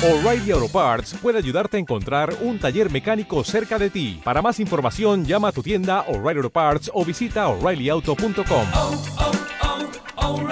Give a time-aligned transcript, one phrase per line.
[0.00, 4.20] O'Reilly Auto Parts puede ayudarte a encontrar un taller mecánico cerca de ti.
[4.22, 8.66] Para más información, llama a tu tienda O'Reilly Auto Parts o visita oreillyauto.com.
[8.74, 9.02] oh,
[10.16, 10.48] oh,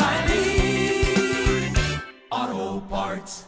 [2.90, 3.46] Parts.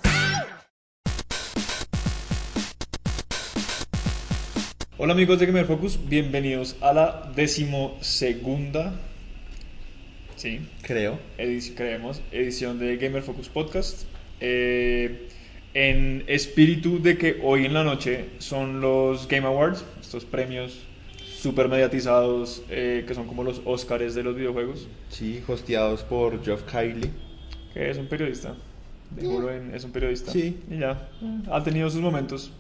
[4.99, 8.95] Hola amigos de Gamer Focus, bienvenidos a la decimosegunda,
[10.37, 11.19] sí, Creo.
[11.75, 14.05] creemos, edición de Gamer Focus Podcast.
[14.41, 15.29] Eh,
[15.75, 20.81] en espíritu de que hoy en la noche son los Game Awards, estos premios
[21.39, 26.63] super mediatizados eh, que son como los Oscars de los videojuegos, Sí, hosteados por Geoff
[26.63, 27.11] Kylie.
[27.75, 28.55] que es un periodista,
[29.11, 30.33] de juro en- es un periodista.
[30.33, 30.59] Sí.
[30.71, 31.09] Y ya,
[31.51, 32.51] ha tenido sus momentos.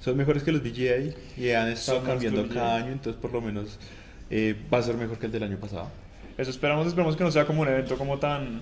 [0.00, 3.40] Son mejores que los VGA y han estado Son cambiando cada año, entonces por lo
[3.40, 3.78] menos
[4.30, 5.88] eh, va a ser mejor que el del año pasado.
[6.36, 8.60] Eso esperamos, esperamos que no sea como un evento como tan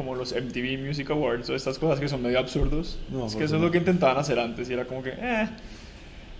[0.00, 2.98] como los MTV Music Awards o estas cosas que son medio absurdos.
[3.10, 3.66] No, es que eso es favor.
[3.66, 5.46] lo que intentaban hacer antes y era como que eh.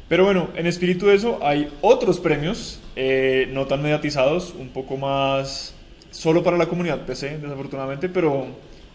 [0.08, 4.96] Pero bueno, en espíritu de eso hay otros premios eh, no tan mediatizados, un poco
[4.96, 5.74] más
[6.10, 8.46] solo para la comunidad PC, desafortunadamente, pero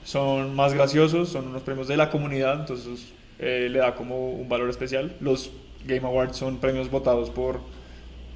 [0.03, 4.49] son más graciosos, son unos premios de la comunidad, entonces eh, le da como un
[4.49, 5.15] valor especial.
[5.19, 5.51] Los
[5.85, 7.59] Game Awards son premios votados por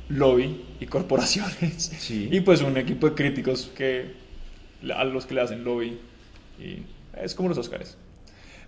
[0.09, 1.91] lobby y corporaciones.
[1.97, 2.29] Sí.
[2.31, 4.11] Y pues un equipo de críticos que
[4.95, 5.97] a los que le hacen lobby
[6.59, 6.83] y
[7.21, 7.97] es como los Oscars.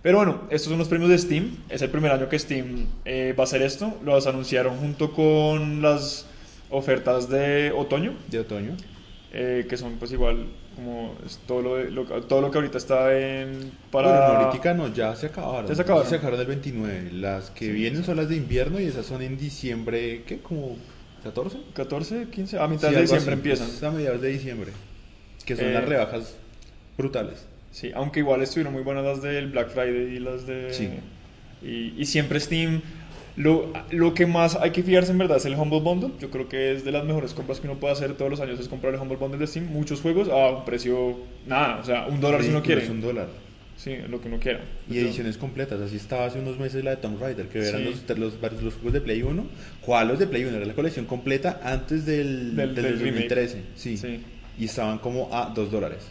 [0.02, 1.58] Pero bueno, estos son los premios de Steam.
[1.68, 3.98] Es el primer año que Steam eh, va a hacer esto.
[4.04, 6.26] Los anunciaron junto con las
[6.70, 8.76] ofertas de otoño, De otoño.
[9.32, 13.16] eh, que son pues igual como es todo lo, lo- todo lo que ahorita está
[13.16, 15.68] en para Bueno, no, ahorita no, ya se acabaron.
[15.68, 16.08] Ya se acabaron.
[16.08, 17.12] Se acabaron el 29.
[17.12, 18.06] Las que Sí, vienen sí.
[18.06, 20.38] son las de invierno y esas son en diciembre, ¿qué?
[20.38, 20.76] ¿Como
[21.22, 21.58] 14?
[21.74, 23.88] 14, 15, a mitad Sí, de diciembre así, empiezan.
[23.88, 24.72] a mediados de diciembre.
[25.44, 26.34] Que son Eh, las rebajas
[26.98, 27.46] brutales.
[27.72, 30.72] Sí, aunque igual estuvieron muy buenas las del Black Friday y las de...
[30.72, 30.88] Sí.
[31.62, 32.80] Y, y siempre Steam,
[33.36, 36.10] lo, lo que más hay que fijarse en verdad es el Humble Bundle.
[36.20, 38.60] Yo creo que es de las mejores compras que uno puede hacer todos los años
[38.60, 39.66] es comprar el Humble Bundle de Steam.
[39.66, 41.16] Muchos juegos a un precio,
[41.46, 42.82] nada, o sea, un dólar si uno quiere.
[42.84, 43.28] Es un dólar.
[43.74, 44.60] Sí, lo que uno quiera.
[44.88, 48.02] Y ediciones completas, así estaba hace unos meses la de Tomb Raider, que eran Sí.
[48.06, 49.44] los, los, varios- los juegos de Play 1.
[49.80, 50.56] ¿Cuál los de Play 1?
[50.58, 53.28] Era la colección completa antes del, Del- del, del remake.
[53.28, 53.62] 2013.
[53.74, 53.96] Sí.
[53.96, 54.20] Sí.
[54.58, 56.06] Y estaban como a 2 dólares.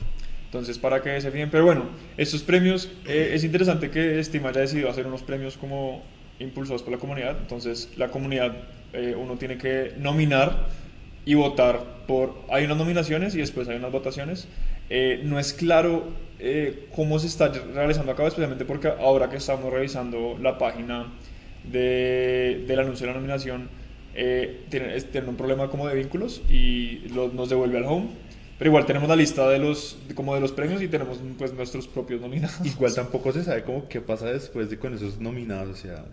[0.51, 1.50] Entonces, para que se fijen.
[1.50, 1.85] Pero bueno,
[2.17, 6.03] estos premios, eh, es interesante que Steam haya decidido hacer unos premios como
[6.39, 7.38] impulsados por la comunidad.
[7.39, 8.51] Entonces, la comunidad,
[8.91, 10.67] eh, uno tiene que nominar
[11.23, 12.35] y votar por...
[12.50, 14.50] Hay unas nominaciones y después hay unas votaciones.
[14.89, 19.38] Eh, no es claro eh, cómo se está realizando a cabo, especialmente porque ahora que
[19.38, 21.06] estamos revisando la página
[21.63, 23.69] de, del anuncio de la nominación,
[24.16, 28.07] eh, tienen un problema como de vínculos y lo- nos devuelve al home.
[28.62, 31.88] Pero igual tenemos la lista de los, como de los premios y tenemos pues nuestros
[31.88, 32.60] propios nominados.
[32.64, 35.80] Igual tampoco se sabe como qué pasa después de con esos nominados.
[35.80, 36.06] O sea,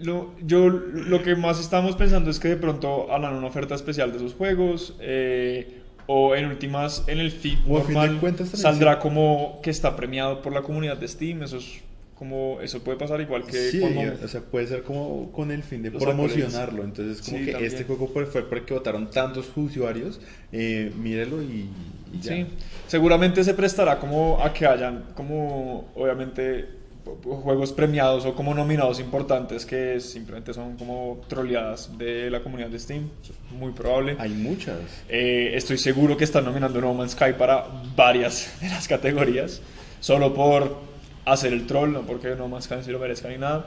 [0.00, 4.10] Lo, yo lo que más estamos pensando es que de pronto harán una oferta especial
[4.10, 8.98] de esos juegos eh, o en últimas en el feed O fin de cuentas saldrá
[8.98, 11.44] como que está premiado por la comunidad de Steam.
[11.44, 11.82] Eso es
[12.20, 15.62] como eso puede pasar igual que sí, cuando o sea, puede ser como con el
[15.62, 16.84] fin de Los promocionarlo.
[16.84, 17.72] Entonces, como Sí, que también.
[17.72, 20.20] este juego fue, fue porque votaron tantos usuarios,
[20.52, 21.70] eh, mírelo y,
[22.12, 22.32] y ya.
[22.34, 22.46] Sí,
[22.88, 26.78] seguramente se prestará como a que hayan como obviamente
[27.24, 32.78] juegos premiados o como nominados importantes que simplemente son como troleadas de la comunidad de
[32.78, 33.08] Steam.
[33.22, 34.16] Eso es muy probable.
[34.18, 34.76] Hay muchas.
[35.08, 37.64] Eh, estoy seguro que están nominando No Man's Sky para
[37.96, 39.62] varias de las categorías,
[40.00, 40.89] solo por
[41.32, 43.66] hacer el troll, no porque No Sky se lo merezca ni nada.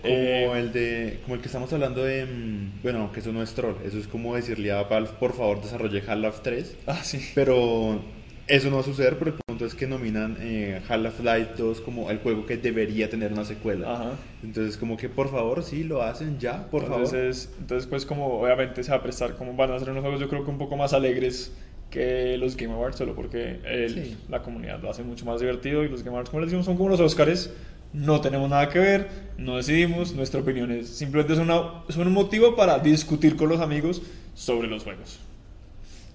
[0.00, 3.42] Como Eh, el de, como el que estamos hablando de, mm, bueno, que eso no
[3.42, 7.20] es troll, eso es como decirle a Valve, por favor, desarrolle Half-Life 3, ah, sí.
[7.34, 8.04] pero
[8.46, 12.10] eso no va a suceder, pero el punto es que nominan eh, Half-Life 2 como
[12.10, 13.94] el juego que debería tener una secuela.
[13.94, 14.26] Ajá.
[14.42, 17.14] Entonces, como que por favor, sí, lo hacen ya, por favor.
[17.14, 20.20] entonces, entonces, pues como obviamente se va a prestar, como van a ser unos juegos
[20.20, 21.52] yo creo que un poco más alegres
[21.94, 24.16] que los Game Awards, solo porque el- Sí.
[24.28, 26.76] la comunidad lo hace mucho más divertido y los Game Awards, como les decimos, son
[26.76, 27.50] como los Oscars,
[27.92, 29.08] no tenemos nada que ver,
[29.38, 33.60] no decidimos, nuestra opinión es simplemente es, una, es un motivo para discutir con los
[33.60, 34.02] amigos
[34.34, 35.20] sobre los juegos,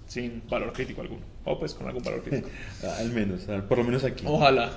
[0.07, 2.49] sin valor crítico alguno, o pues con algún valor crítico.
[2.99, 4.25] Al menos, por lo menos aquí.
[4.27, 4.71] Ojalá.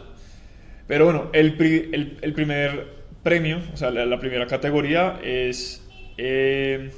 [0.87, 5.83] Pero bueno, el, pri- el, el primer premio, o sea, la, la primera categoría es.
[6.19, 6.91] eh,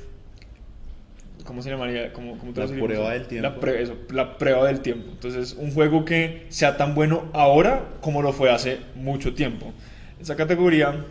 [1.45, 2.13] ¿Cómo se llamaría?
[2.13, 3.49] ¿Cómo, cómo La traduciríamos prueba del tiempo.
[3.49, 5.11] La, pre- eso, la prueba del tiempo.
[5.13, 9.73] Entonces, un juego que sea tan bueno ahora como lo fue hace mucho tiempo.
[10.21, 11.05] Esa categoría,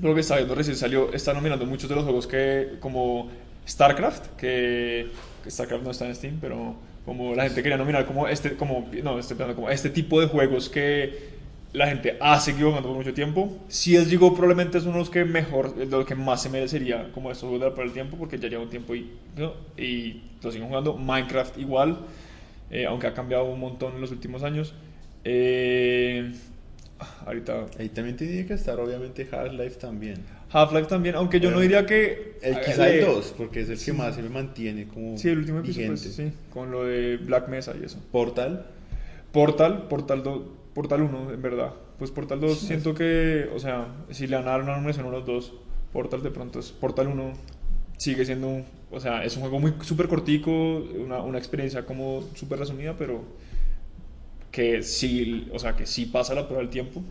[0.00, 3.30] lo que está viendo recién salió, está nominando muchos de los juegos que, como
[3.68, 5.08] StarCraft, que,
[5.44, 8.88] que StarCraft no está en Steam, pero como la gente quería nominar como este, como,
[9.02, 11.35] no, estoy pensando como este tipo de juegos que
[11.76, 13.58] la gente ha seguido jugando por mucho tiempo.
[13.68, 17.30] CSGO probablemente es uno de los que mejor, de los que más se merecería como
[17.30, 19.52] estos juegos de por el tiempo, porque ya lleva un tiempo y, ¿no?
[19.76, 20.96] y lo siguen jugando.
[20.96, 21.98] Minecraft igual,
[22.70, 24.72] eh, aunque ha cambiado un montón en los últimos años.
[25.22, 26.32] Eh,
[27.26, 30.24] ahorita Ahí también tiene que estar, obviamente, Half-Life también.
[30.50, 32.38] Half-Life también, aunque yo no diría que...
[32.40, 35.18] El eh, quizá el eh, 2, porque es el que más se me mantiene como
[35.18, 37.98] Sí, el último episodio, pues, sí, con lo de Black Mesa y eso.
[38.10, 38.64] Portal,
[39.30, 40.42] Portal, Portal 2,
[40.76, 41.72] Portal 1, en verdad.
[41.98, 42.66] Pues Portal 2 Sí.
[42.68, 45.52] siento que, o sea, si le van a dar una numeración a los dos,
[45.92, 47.32] Portal de pronto es Portal 1
[47.96, 52.22] sigue siendo, un- o sea, es un juego muy súper cortico, una, una experiencia como
[52.34, 53.24] súper resumida, pero
[54.50, 57.02] que sí, o sea, que sí pasa la prueba del tiempo.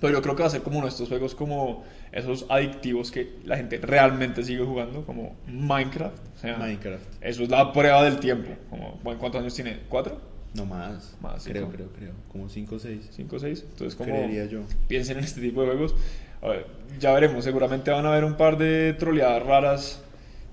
[0.00, 3.10] Pero yo creo que va a ser como uno de estos juegos como esos adictivos
[3.10, 6.18] que la gente realmente sigue jugando, como Minecraft.
[6.36, 7.04] O sea, Minecraft.
[7.22, 8.50] Eso es la prueba del tiempo.
[8.68, 9.80] Como, ¿Cuántos años tiene?
[9.88, 10.20] ¿Cuatro?
[10.56, 11.16] No más.
[11.20, 12.12] Más, creo, creo, creo.
[12.32, 13.08] Como 5 o 6.
[13.12, 13.64] ¿Cinco o seis?
[13.70, 14.60] Entonces, como Creería yo.
[14.88, 15.94] piensen en este tipo de juegos.
[16.42, 16.66] A ver,
[16.98, 17.44] ya veremos.
[17.44, 20.02] Seguramente van a haber un par de troleadas raras.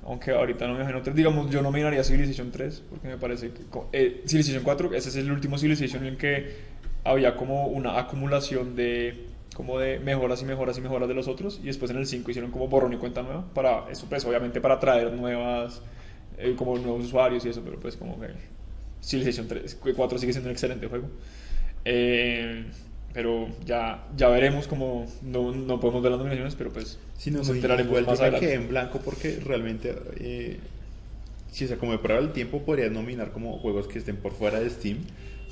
[0.05, 1.15] Aunque ahorita no me imagino tres.
[1.15, 2.83] Digamos, yo no miraría Civilization 3.
[2.89, 3.61] Porque me parece que.
[3.93, 6.55] eh, Civilization 4, ese es el último Civilization en el que
[7.05, 9.27] había como una acumulación de.
[9.55, 11.59] Como de mejoras y mejoras y mejoras de los otros.
[11.61, 13.45] Y después en el 5 hicieron como borrón y cuenta nueva.
[13.53, 15.81] Para eso, pues, obviamente, para traer nuevas.
[16.37, 17.61] eh, como nuevos usuarios y eso.
[17.63, 18.27] Pero pues, como que.
[19.03, 21.09] Civilization 3, 4 sigue siendo un excelente juego.
[21.85, 22.65] Eh,
[23.13, 27.39] pero ya, ya veremos como no, no podemos ver las nominaciones, pero pues Si no,
[27.39, 28.47] nos no, enteraremos igual más yo adelante.
[28.47, 30.59] quedé en blanco porque realmente, eh,
[31.51, 34.99] si de prueba del tiempo, podrías nominar como juegos que estén por fuera de Steam.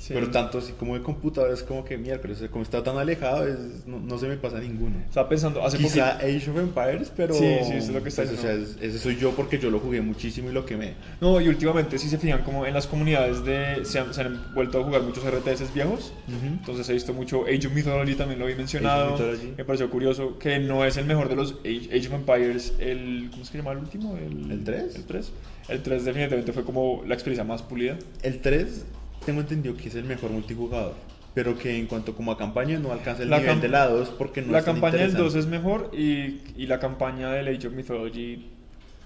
[0.02, 0.14] Sí.
[0.14, 4.00] Pero tanto así como de computadores, como que miércoles, como está tan alejado, es- no,
[4.00, 4.96] no se me pasa ninguno.
[5.06, 6.38] Estaba pensando, hace Quizá poquito...
[6.38, 7.34] Age of Empires, pero.
[7.34, 9.60] Sí, sí, eso es lo que está pues, o sea, es- ese soy yo porque
[9.60, 10.94] yo lo jugué muchísimo y lo quemé.
[11.20, 13.84] No, y últimamente si se fijan como en las comunidades de...
[13.84, 16.12] Se han, se han vuelto a jugar muchos RTS viejos.
[16.28, 19.16] Entonces he visto mucho Age of Mythology, también lo había mencionado.
[19.56, 23.28] Me pareció curioso que no es el mejor de los Age, Age of Empires, el...
[23.30, 24.16] ¿Cómo es que se llama el último?
[24.16, 24.96] El, ¿El tres?
[24.96, 25.32] El 3.
[25.68, 27.96] El 3 definitivamente fue como la experiencia más pulida.
[28.24, 28.84] El 3,
[29.24, 30.94] tengo entendido que es el mejor multijugador.
[31.34, 34.10] Pero que en cuanto como a campaña no alcanza el La nivel de la 2
[34.18, 35.38] porque no la es tan campaña del 2 interesante.
[35.38, 38.48] es mejor y, y la campaña del Age of Mythology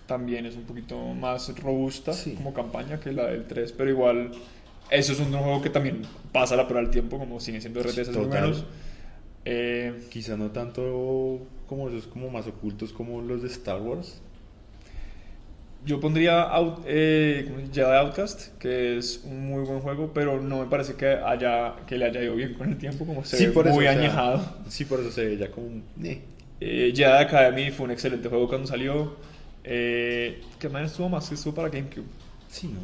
[0.06, 2.32] también es un poquito más robusta Sí.
[2.34, 4.32] como campaña que la del 3, pero igual
[4.90, 6.02] eso es un juego que también
[6.32, 8.64] pasa la prueba del tiempo, como siguen siendo RTS buenos.
[9.44, 14.20] Eh, Quizá no tanto como esos como más ocultos como los de Star Wars.
[15.86, 17.48] Yo pondría Out- eh.
[17.72, 21.96] Jedi Outcast, que es un muy buen juego, pero no me parece que, haya, que
[21.98, 24.44] le haya ido bien con el tiempo, como se ve muy o sea, añejado.
[24.68, 25.68] sí, por eso se ve ya como...
[26.02, 26.22] eh.
[26.60, 29.16] Eh, Jedi Academy fue un excelente juego cuando salió.
[29.64, 31.30] Eh, ¿Qué más estuvo más?
[31.30, 32.06] Estuvo para GameCube.
[32.48, 32.80] Sí, no.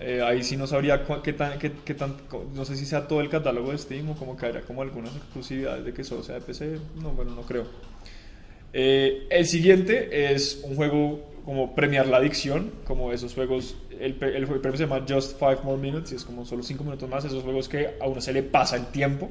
[0.00, 2.16] Eh, ahí sí no sabría qué tan, qué, qué tan,
[2.54, 5.14] no sé si sea todo el catálogo de Steam o como que haya como algunas
[5.16, 6.78] exclusividades de que solo sea de PC.
[7.00, 7.66] No, bueno, no creo.
[8.76, 14.34] Eh, el siguiente es un juego como premiar la adicción, como esos juegos, el, el,
[14.44, 17.24] el premio se llama Just Five More Minutes y es como solo 5 minutos más,
[17.24, 19.30] esos juegos que a uno se le pasa el tiempo.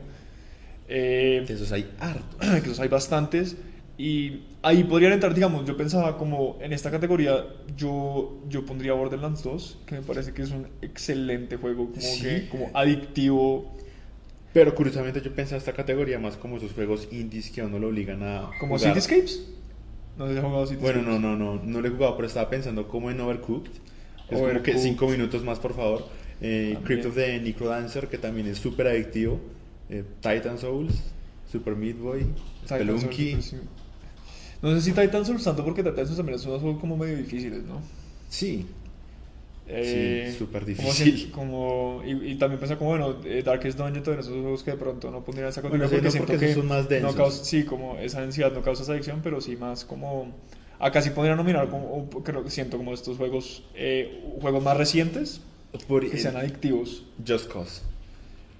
[0.87, 2.37] Eh, De esos hay harto.
[2.39, 3.57] que esos hay bastantes
[3.97, 7.45] y ahí podrían entrar, digamos, yo pensaba como en esta categoría
[7.75, 12.21] yo, yo pondría Borderlands 2, que me parece que es un excelente juego, como, Sí.
[12.23, 13.75] que, como adictivo,
[14.53, 17.79] Pero curiosamente yo pensé en esta categoría más como esos juegos indies que a uno
[17.79, 18.93] lo obligan a como jugar.
[18.93, 19.47] Cityscapes.
[20.17, 20.95] No sé si has jugado Cityscapes.
[20.95, 23.71] Bueno, no, no, no, no lo he jugado, pero estaba pensando como en Overcooked.
[24.29, 24.77] Es como que.
[24.77, 26.07] 5 minutos más, por favor.
[26.39, 26.77] Eh.
[26.83, 29.39] Crypt of the Necrodancer, que también es súper adictivo.
[29.89, 30.93] Eh, Titan Souls,
[31.51, 32.25] Super Meat Boy,
[32.65, 33.37] Spelunky.
[34.61, 37.81] No sé si Titan Souls tanto porque Titan Souls también son como medio difíciles, ¿no?
[38.29, 38.65] Sí,
[39.65, 41.31] Eh, súper como difícil.
[41.31, 44.77] Como, y, y también pensé como, bueno, eh, Darkest Dungeon, todos esos juegos que de
[44.77, 47.11] pronto no pondría esa Bueno, categoría sí, no, porque que esos son más densos.
[47.11, 50.33] no causa, sí, como esa ansiedad no causa esa adicción, pero sí más como...
[50.79, 55.39] Acá sí podría nominar, como, creo que siento como estos juegos, eh, juegos más recientes
[55.87, 57.05] por que sean adictivos.
[57.25, 57.81] Just Cause.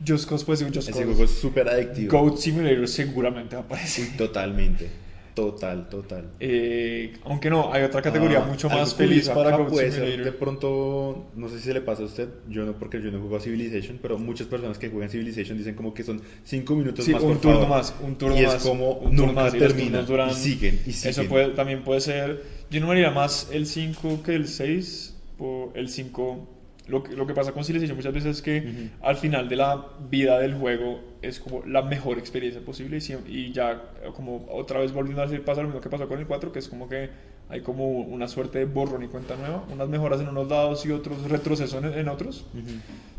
[0.07, 1.03] Just Cause, pues Just Ese Cause.
[1.05, 2.17] juego es súper adictivo.
[2.17, 4.05] Goat Simulator seguramente va a aparecer.
[4.05, 4.89] Sí, totalmente.
[5.33, 6.29] Total, total.
[6.39, 10.31] Eh, aunque no, hay otra categoría Ah, mucho más feliz para Goat puede ser de
[10.31, 13.37] pronto, no sé si se le pasa a usted, yo no porque yo no juego
[13.37, 17.13] a Civilization, pero muchas personas que juegan Civilization dicen como que son 5 minutos Sí,
[17.13, 17.69] más un por turno favor.
[17.77, 18.55] más, un turno y más.
[18.55, 21.09] es como un turno nunca más, y termina duran- y siguen y siguen.
[21.11, 22.43] Eso puede, también puede ser.
[22.69, 25.09] Yo no me haría más el 5 que el 6.
[25.37, 26.47] Por el 5.
[26.87, 29.87] Lo que, lo que pasa con Civilization muchas veces es que al final de la
[30.09, 33.81] vida del juego es como la mejor experiencia posible y, y ya
[34.15, 36.59] como otra vez volviendo a decir pasa lo mismo que pasó con el 4 que
[36.59, 37.09] es como que
[37.49, 40.91] hay como una suerte de borrón y cuenta nueva unas mejoras en unos lados y
[40.91, 42.45] otros retrocesos en, en otros.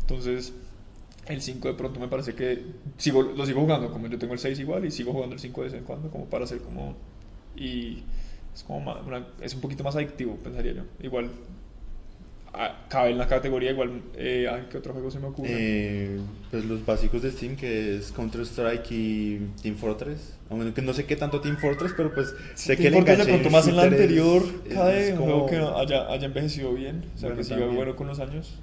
[0.01, 0.53] Entonces
[1.27, 2.61] El 5 de pronto me parece que
[2.97, 5.61] sigo, lo sigo jugando, como yo tengo el 6 igual y sigo jugando el 5
[5.61, 6.95] de vez en cuando, como para hacer como...
[7.55, 8.03] Y
[8.53, 10.83] es como una- es un poquito más adictivo, pensaría yo.
[11.01, 11.31] Igual,
[12.89, 15.47] cabe en la categoría, igual, eh, ¿qué otro juego se me ocurre?
[15.51, 16.19] Eh,
[16.51, 20.37] pues los básicos de Steam, que es Counter-Strike y Team Fortress.
[20.49, 23.23] Aunque no sé qué tanto Team Fortress, pero pues sé que Team le Fortress de
[23.23, 24.43] enganché pronto en más en la anterior
[24.73, 27.75] cae un como- juego que haya, haya envejecido bien, o sea, Bueno, que siga también.
[27.77, 28.59] bueno con los años.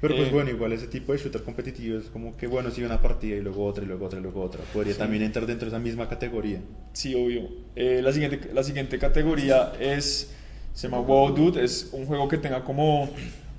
[0.00, 2.86] Pero pues Eh, bueno, igual ese tipo de shooter competitivo es como que bueno, sigue
[2.86, 4.60] una partida y luego otra y luego otra y luego otra.
[4.72, 4.98] Podría Sí.
[4.98, 6.58] también entrar dentro de esa misma categoría.
[6.92, 7.48] Sí, obvio.
[7.76, 10.34] Eh, la, siguiente, la siguiente categoría es,
[10.72, 13.10] se llama Wow Dude, es un juego que tenga como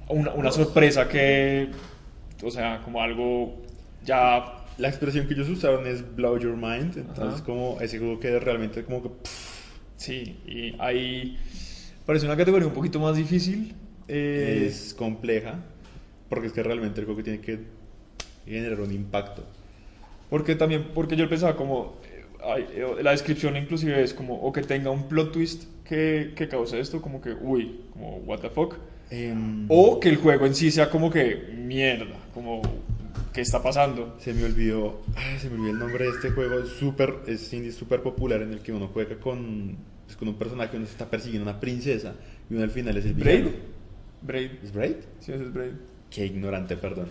[0.09, 1.69] una, una sorpresa que,
[2.43, 3.55] o sea, como algo
[4.05, 4.59] ya...
[4.79, 7.43] La expresión que ellos usaron es blow your mind, entonces Ajá.
[7.43, 9.53] como ese juego que realmente como que pff,
[9.97, 11.37] Sí, y ahí
[12.05, 13.73] parece una categoría un poquito más difícil.
[14.07, 15.59] eh, es compleja,
[16.27, 17.59] porque es que realmente el juego tiene que
[18.45, 19.45] generar un impacto.
[20.29, 21.97] Porque también, porque yo pensaba como,
[22.57, 26.47] eh, eh, la descripción inclusive es como, o que tenga un plot twist que, que
[26.47, 28.75] cause esto, como que, uy, como, what the fuck.
[29.09, 32.61] Em, O que el juego en sí sea como que, mierda, como,
[33.33, 34.15] ¿qué está pasando?
[34.19, 37.51] Se me olvidó, ay, se me olvidó el nombre de este juego, es súper, es
[37.53, 39.75] indie súper popular en el que uno juega con,
[40.05, 42.15] pues, con un personaje, uno se está persiguiendo a una princesa
[42.49, 43.39] y uno al final es el Braid.
[43.43, 43.57] villano.
[44.21, 44.51] Braid.
[44.63, 44.95] ¿Es Braid?
[45.19, 45.73] Sí, ese es Braid.
[46.09, 47.07] Qué ignorante, perdón.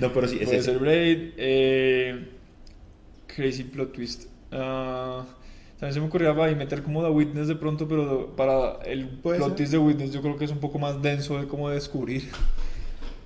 [0.00, 0.70] No, pero sí, es Puede ese.
[0.70, 1.32] ser Braid.
[1.36, 2.28] eh,
[3.26, 4.26] crazy Plot Twist.
[4.50, 5.26] Ah,
[5.78, 9.56] también se me ocurría ahí meter como The Witness de pronto, pero para el Plot.
[9.56, 12.28] Twist de Witness yo creo que es un poco más denso de cómo descubrir.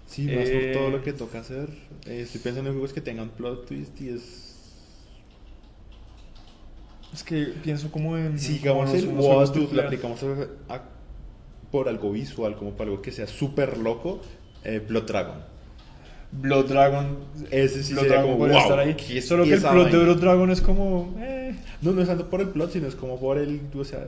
[0.07, 1.69] Sí, más Eh, por todo lo que toca hacer.
[2.07, 4.49] Eh, estoy pensando en juegos que tengan plot twist y es...
[7.15, 8.39] Es que pienso como en.
[8.39, 10.83] Si como digamos el WOD lo aplicamos a- a-
[11.71, 14.21] por algo visual, como para algo que sea súper loco,
[14.65, 15.37] eh, Blood Dragon.
[16.33, 17.19] Blood Dragon.
[17.51, 18.95] Ese sí Blood sería Dragon como, podría wow, estar ahí.
[18.95, 19.99] ¿qué es Solo que el plot de?
[20.05, 21.15] Blood Dragon es como.
[21.81, 24.07] No, no es tanto por el plot, sino es como por el, o sea,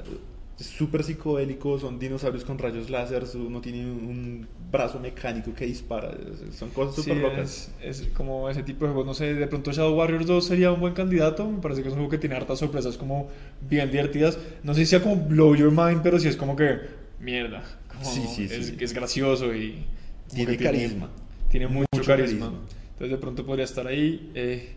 [0.59, 6.13] es súper psicodélico, son dinosaurios con rayos láser, uno tiene un brazo mecánico que dispara,
[6.57, 7.73] son cosas sí, súper locas.
[7.83, 9.07] es, es como ese tipo de juegos.
[9.07, 11.49] No sé, de pronto Shadow Warriors 2 sería un buen candidato.
[11.51, 13.29] Me parece que es un juego que tiene hartas sorpresas como
[13.69, 14.39] bien divertidas.
[14.63, 16.79] No sé si sea como blow your mind, pero sí es como que.
[17.21, 17.63] Mierda.
[17.89, 18.77] como Sí, sí, es, sí.
[18.79, 19.85] es gracioso y.
[20.33, 21.11] Tiene carisma.
[21.51, 22.47] Tiene mucho, Mucho carisma.
[22.47, 22.61] carisma.
[22.93, 24.31] Entonces de pronto podría estar ahí.
[24.35, 24.75] Eh,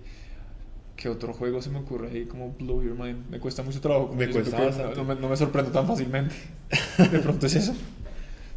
[0.97, 3.29] ¿Qué otro juego se me ocurre ahí como Blow Your Mind?
[3.29, 4.13] Me cuesta mucho trabajo.
[4.17, 4.57] Me cuesta.
[4.59, 6.35] No, no me, no me sorprendo tan fácilmente.
[7.11, 7.73] De pronto es eso.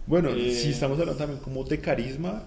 [0.07, 2.43] Bueno, Eh, si estamos hablando también como de carisma,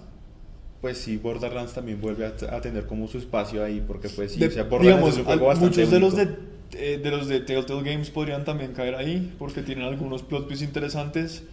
[0.81, 4.39] pues sí, Borderlands también vuelve a, a tener como su espacio ahí, porque pues sí,
[4.39, 6.27] De- o sea, Borderlands digamos, es un juego al- bastante muchos de los de,
[6.73, 10.65] eh, de los de Telltale Games podrían también caer ahí porque tienen algunos plot twists
[10.65, 11.43] interesantes.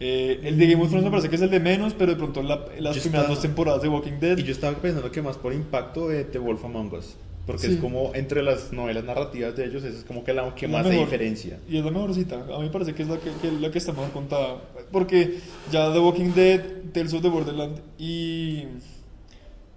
[0.00, 2.16] Eh, el de Game of Thrones me parece que es el de menos, pero de
[2.16, 4.38] pronto la- las Yo primeras estaba- dos temporadas de Walking Dead.
[4.38, 7.16] Y yo estaba pensando que más por impacto de The Wolf Among Us,
[7.46, 7.74] porque Sí.
[7.74, 10.78] es como entre las novelas narrativas de ellos, esa es como que la que la
[10.78, 11.06] más se mejor.
[11.06, 11.58] diferencia.
[11.68, 12.36] Y es la mejorcita.
[12.36, 14.60] A mí me parece que es la que, que la que está mejor contada.
[14.92, 15.38] Porque
[15.72, 16.60] ya The Walking Dead,
[16.92, 18.64] Tales of the Borderland y,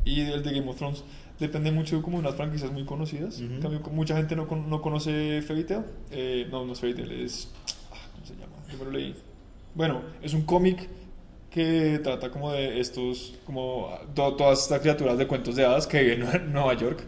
[0.05, 1.03] y el de Game of Thrones
[1.39, 3.39] depende mucho como de unas franquicias muy conocidas.
[3.41, 3.53] Ujú.
[3.53, 5.84] En cambio, mucha gente no, no conoce Fairy Tail.
[6.12, 7.50] Eh, no, no es Fairy Tail, es...
[7.91, 8.53] ah, ¿Cómo se llama?
[8.72, 9.15] Yo me lo leí.
[9.75, 10.88] Bueno, es un cómic
[11.50, 16.01] que trata como de estos, como to- todas estas criaturas de cuentos de hadas que
[16.01, 17.03] viven en Nueva York.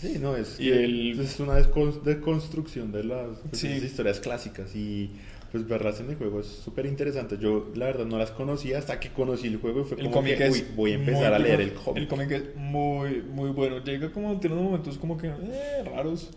[0.00, 3.68] Sí, no, es, Y el- es una descon- deconstrucción de las pues, Sí.
[3.68, 5.10] historias clásicas y
[5.52, 7.38] pues verlas en el juego es súper interesante.
[7.40, 10.16] Yo la verdad no las conocía hasta que conocí el juego y fue El como
[10.16, 12.02] cómic que, es uy, voy a empezar a leer el cómic.
[12.02, 13.82] El cómic es muy, muy bueno.
[13.82, 16.30] Llega como, tiene unos momentos como que eh, raros.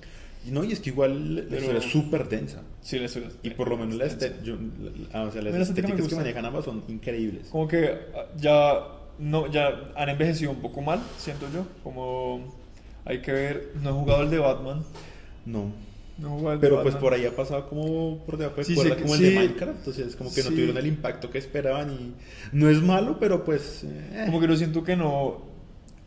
[0.45, 2.61] No, y es que igual la Pero- historia es súper densa.
[2.81, 3.29] Sí, la historia.
[3.43, 4.55] Y por lo menos la es yo-
[5.11, 7.47] la- o sea, las estéticas que manejan ambas son increíbles.
[7.49, 8.87] Como que ah, ya,
[9.19, 11.65] no, ya han envejecido un poco mal, siento yo.
[11.83, 12.57] Como
[13.05, 14.83] hay que ver, no he jugado el de Batman.
[15.45, 15.71] No.
[16.17, 17.09] No he jugado el Pero de pues Batman.
[17.09, 19.25] por ahí ha pasado como por debajo de Sí, cuerda sé como el sí.
[19.27, 19.77] de Minecraft.
[19.79, 20.53] Entonces es como que no Sí.
[20.55, 22.13] tuvieron el impacto que esperaban y
[22.51, 23.83] no es malo, pero pues...
[23.85, 25.47] eh, Como que yo siento que no.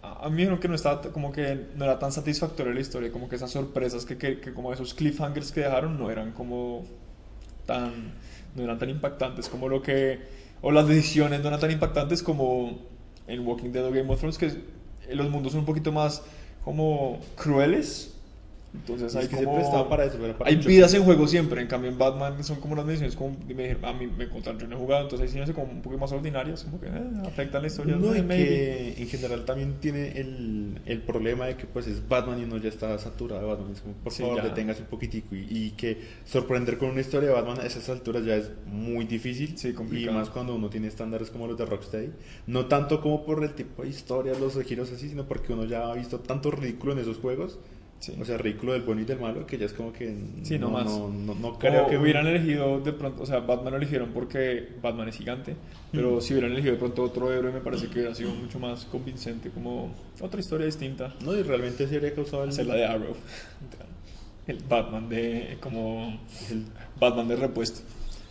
[0.03, 3.29] A mí creo que no estaba, como que no era tan satisfactoria la historia, como
[3.29, 6.85] que esas sorpresas que, que, que como esos cliffhangers que dejaron no eran como
[7.67, 8.13] tan,
[8.55, 10.21] no eran tan impactantes como lo que,
[10.61, 12.79] o las decisiones no eran tan impactantes como
[13.29, 14.53] en Walking Dead o Game of Thrones, que
[15.15, 16.23] los mundos son un poquito más
[16.64, 18.12] como crueles,
[18.75, 19.57] Entonces Es hay que se como...
[19.57, 22.59] prestaba para eso, pero para hay vidas en juego siempre, en cambio en Batman son
[22.59, 25.38] como unas misiones como me a mí me contaron, yo no he jugado, entonces hay
[25.41, 26.93] misiones como un poco más ordinarias, como que eh,
[27.26, 27.97] afectan la historia.
[27.97, 32.09] No, sé, y que en general también tiene el, el problema de que pues es
[32.09, 33.73] Batman y uno ya está saturado de Batman.
[33.73, 34.45] Es como, por Sí, favor, ya.
[34.45, 35.35] deténgase un poquitico.
[35.37, 39.05] Y, y que sorprender con una historia de Batman a esas alturas ya es muy
[39.05, 39.57] difícil.
[39.59, 40.17] Sí, y complicado.
[40.19, 42.11] más cuando uno tiene estándares como los de Rocksteady.
[42.47, 45.91] No tanto como por el tipo de historia, los giros así, sino porque uno ya
[45.91, 47.59] ha visto tanto ridículo en esos juegos.
[48.03, 48.13] Sí.
[48.21, 50.71] O sea, ridículo del bueno y del malo, que ya es como que Sí, no
[50.71, 50.87] más.
[50.87, 54.11] no, no, no Como creo que hubieran elegido de pronto, o sea, Batman lo eligieron
[54.13, 55.55] porque Batman es gigante,
[55.93, 58.87] pero si hubieran elegido de pronto otro héroe me parece que hubiera sido mucho más
[58.87, 61.15] convincente, como otra historia distinta.
[61.25, 63.15] No, y realmente se habría causado el, Hacer la de Arrow.
[64.49, 66.65] El Batman de, como, el,
[66.99, 67.83] Batman de repuesto.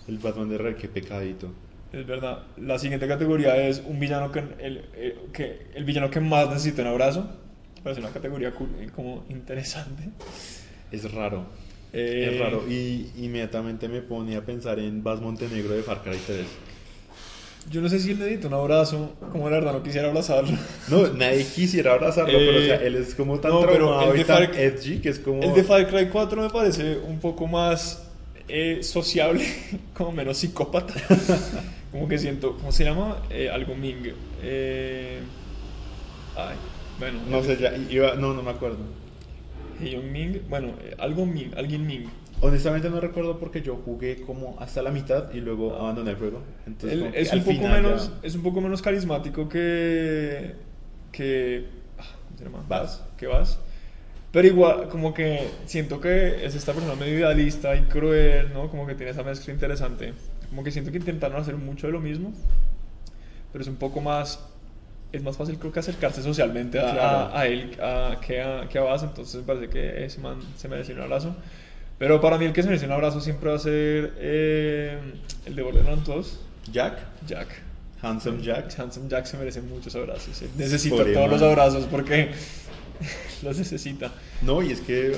[0.10, 1.48] el Batman de Red, qué pecadito.
[1.94, 2.44] Es verdad.
[2.58, 6.82] La siguiente categoría es un villano que el, el- que el villano que más necesita
[6.82, 7.30] un abrazo.
[7.84, 10.04] Parece una categoría cool, eh, como interesante.
[10.92, 11.46] Es raro.
[11.94, 12.64] Eh, Es raro.
[12.70, 16.46] Y inmediatamente me ponía a pensar en Bas Montenegro de Far Cry 3.
[17.70, 20.58] Yo no sé si él necesita un abrazo, como la verdad no quisiera abrazarlo.
[20.90, 24.18] No, nadie quisiera abrazarlo, Eh, pero o sea, él es como tan no, pero el
[24.18, 25.44] de Far- edgy que es como...
[25.44, 28.08] El de Far Cry 4 me parece un poco más
[28.48, 29.46] eh, sociable,
[29.94, 30.94] como menos psicópata.
[31.92, 33.18] como que siento, ¿cómo se llama?
[33.30, 34.12] Eh, algo Ming.
[34.42, 35.20] Eh,
[36.36, 36.56] ay,
[37.02, 37.20] bueno.
[37.30, 38.16] No sé, ya iba...
[38.16, 38.78] No, no me acuerdo.
[39.82, 42.06] Heiyun Ming, bueno, eh, algo Ming, alguien Ming.
[42.40, 46.42] Honestamente no recuerdo porque yo jugué como hasta la mitad y luego abandoné el juego.
[46.66, 50.56] Entonces, que es, un poco menos, ya- es un poco menos carismático que.
[51.12, 51.66] que.
[52.00, 52.66] ah, ¿Cómo se llama?
[52.68, 53.04] Baz.
[53.18, 53.60] Que vas.
[54.32, 58.70] Pero igual, como que siento que es esta persona medio idealista y cruel, ¿no?
[58.70, 60.14] Como que tiene esa mezcla interesante.
[60.50, 62.34] Como que siento que intentaron hacer mucho de lo mismo,
[63.52, 64.40] pero es un poco más.
[65.12, 67.00] Es más fácil, creo que acercarse socialmente a, Claro.
[67.36, 69.04] a- a él a- que, a, que Baz.
[69.04, 71.36] Entonces me parece que ese man se merece un abrazo.
[71.98, 74.98] Pero para mí, el que se merece un abrazo siempre va a ser eh,
[75.46, 76.40] el de Borderlands 2.
[76.72, 77.48] Jack, Jack.
[78.02, 78.74] Handsome Jack.
[78.80, 80.42] Handsome Jack se merece muchos abrazos.
[80.42, 81.50] Él necesita todos los man.
[81.52, 82.32] abrazos porque
[83.44, 84.12] los necesita.
[84.42, 85.16] No, y es que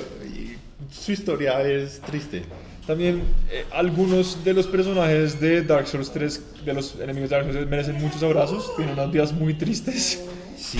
[0.90, 2.42] su historia es triste.
[2.86, 7.46] También eh, algunos de los personajes de Dark Souls 3, de los enemigos de Dark
[7.46, 8.74] Souls 3, merecen muchos abrazos.
[8.76, 10.22] Tienen unas vidas muy tristes.
[10.58, 10.78] Sí,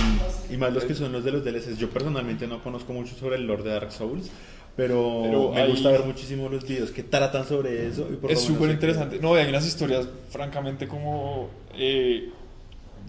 [0.51, 1.77] y más los que son los de los DLCs.
[1.79, 4.27] Yo personalmente no conozco mucho sobre el lore de Dark Souls,
[4.75, 8.07] pero, Pero me hay- gusta ver muchísimo los videos que tratan sobre eso.
[8.11, 9.19] y por Es súper interesante.
[9.19, 11.49] No, y hay unas historias, francamente, como.
[11.77, 12.29] eh,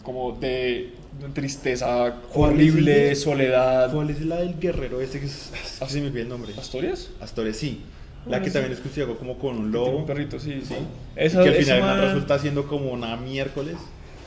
[0.02, 0.92] como de,
[1.35, 3.92] tristeza ¿Cuál es horrible, soledad.
[3.92, 5.50] ¿Cuál es la del guerrero este que es...
[5.88, 6.52] se me olvidó el nombre.
[6.56, 7.11] ¿Asturias?
[7.20, 7.80] Astores, sí.
[8.28, 8.52] La que sí.
[8.54, 9.98] también es construida como con un lobo.
[9.98, 10.74] Un perrito, sí, sí.
[10.74, 13.76] Y Esa- que al final man- resulta siendo como una miércoles.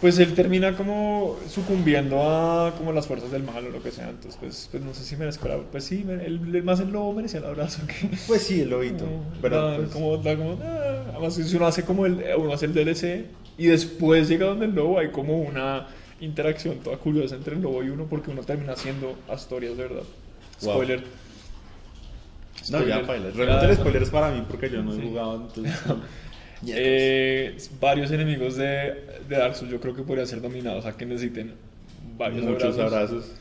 [0.02, 4.10] Pues él termina como sucumbiendo a como las fuerzas del mal o lo que sea.
[4.10, 5.58] Entonces, pues, pues no sé si merezco la...
[5.58, 7.82] Pues sí, el, el más el lobo merecía el abrazo.
[7.86, 9.04] Que, Pues sí, el lobito.
[9.04, 12.54] como, pero da- pues, como, da como, ah, además, si uno hace como el, uno
[12.54, 13.26] hace el DLC
[13.58, 15.88] y después llega donde el lobo, hay como una
[16.22, 20.04] interacción toda curiosa entre el lobo y uno porque uno termina haciendo Astorias, de verdad.
[20.62, 20.82] Wow.
[22.72, 23.30] No, ya, paila.
[23.32, 25.36] Realmente Ya, el spoiler es para mí porque yo no he jugado.
[25.48, 25.74] Entonces,
[26.68, 28.66] Eh, varios enemigos de,
[29.30, 31.54] de Dark Souls yo creo que podrían ser dominados a que necesiten
[32.18, 32.94] varios muchos abrazos.
[32.94, 33.32] abrazos.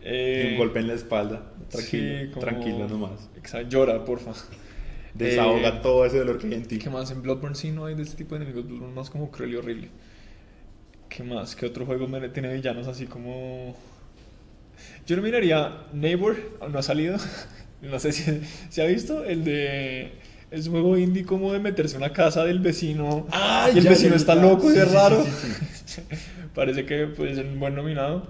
[0.00, 1.42] Eh, y un golpe en la espalda.
[1.68, 3.28] Tranquilo, sí, como- tranquilo nomás.
[3.36, 4.32] Exacto, llora, porfa.
[5.12, 6.78] Desahoga Eh, todo ese dolor que hay en ti.
[6.78, 7.10] ¿Qué más?
[7.10, 8.66] En Bloodborne sí no hay de este tipo de enemigos.
[8.66, 9.88] Bloodborne más como cruel y horrible.
[11.10, 11.54] ¿Qué más?
[11.56, 13.76] ¿Qué otro juego tiene villanos así como...?
[15.06, 16.36] Yo no miraría Neighbor,
[16.70, 17.18] no ha salido.
[17.82, 20.12] No sé si, si ha visto el de...
[20.50, 23.84] Es un juego indie como de meterse en una casa del vecino Ah, y el
[23.88, 25.24] vecino está loco y es raro.
[25.24, 25.48] sí,
[25.84, 26.02] sí,
[26.54, 28.28] Parece que puede ser un buen nominado.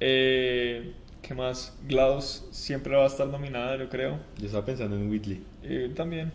[0.00, 1.74] Eh, ¿Qué más?
[1.88, 4.18] GLaDOS siempre va a estar nominada, yo creo.
[4.38, 5.40] Yo estaba pensando en Whitley.
[5.62, 6.32] Eh, también.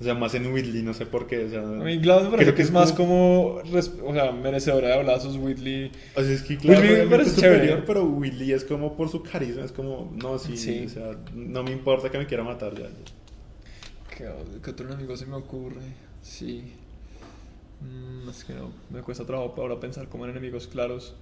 [0.00, 1.46] O sea, más en Whitley, no sé por qué.
[1.46, 4.88] O sea, A mí GLaDOS me parece creo que es más como, o sea, merecedora
[4.88, 5.90] de abrazos, Whitley.
[6.14, 7.82] O sea, es que claro, Whitley me obviamente parece es superior, chévere.
[7.84, 10.84] pero Whitley es como por su carisma, es como, no, sí, Sí.
[10.86, 12.86] o sea, no me importa que me quiera matar ya.
[14.16, 14.28] ¿Qué,
[14.62, 15.82] qué otro enemigo se me ocurre?
[16.22, 16.72] Sí.
[17.80, 21.14] Mm, es que no, me cuesta trabajo ahora pensar como en enemigos claros.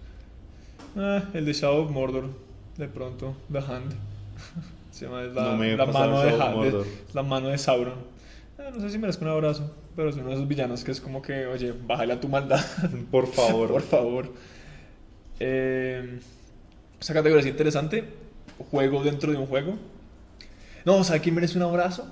[0.97, 2.29] Ah, el de Shadow of Mordor,
[2.77, 3.95] de pronto, The Hand.
[4.91, 6.87] Se llama, la, No mano de, Shadow of Ha- de- Mordor.
[7.15, 8.16] la mano de Sauron.
[8.59, 11.01] Ah, no sé si merezco un abrazo, pero es uno de esos villanos que es
[11.01, 12.64] como que, oye, bájale a tu maldad.
[13.11, 13.69] Por favor.
[13.71, 14.33] Por favor.
[15.40, 16.19] Eh,
[17.01, 18.05] esa categoría es interesante.
[18.71, 19.77] Juego dentro de un juego.
[20.85, 22.07] No, ¿sabe quién merece un abrazo?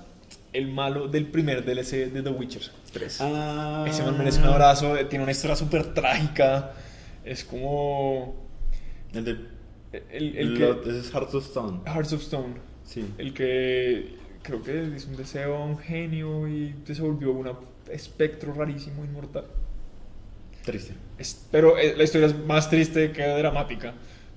[0.53, 2.61] El malo del primer DLC de The Witcher
[2.93, 3.17] 3.
[3.21, 3.85] Ah.
[3.87, 4.95] Ese man merece un abrazo.
[4.95, 6.73] eh, Tiene una historia súper trágica.
[7.23, 8.45] Es como.
[9.13, 9.31] El de
[10.11, 10.99] El, el Blood- que.
[10.99, 11.79] es Hearts of Stone.
[11.85, 12.53] Hearts of Stone.
[12.85, 13.05] Sí.
[13.17, 17.51] El que creo que hizo un deseo a un genio y se volvió un
[17.91, 19.45] espectro rarísimo, inmortal.
[20.63, 20.93] Triste.
[21.17, 23.93] Es- pero eh, la historia es más triste que dramática.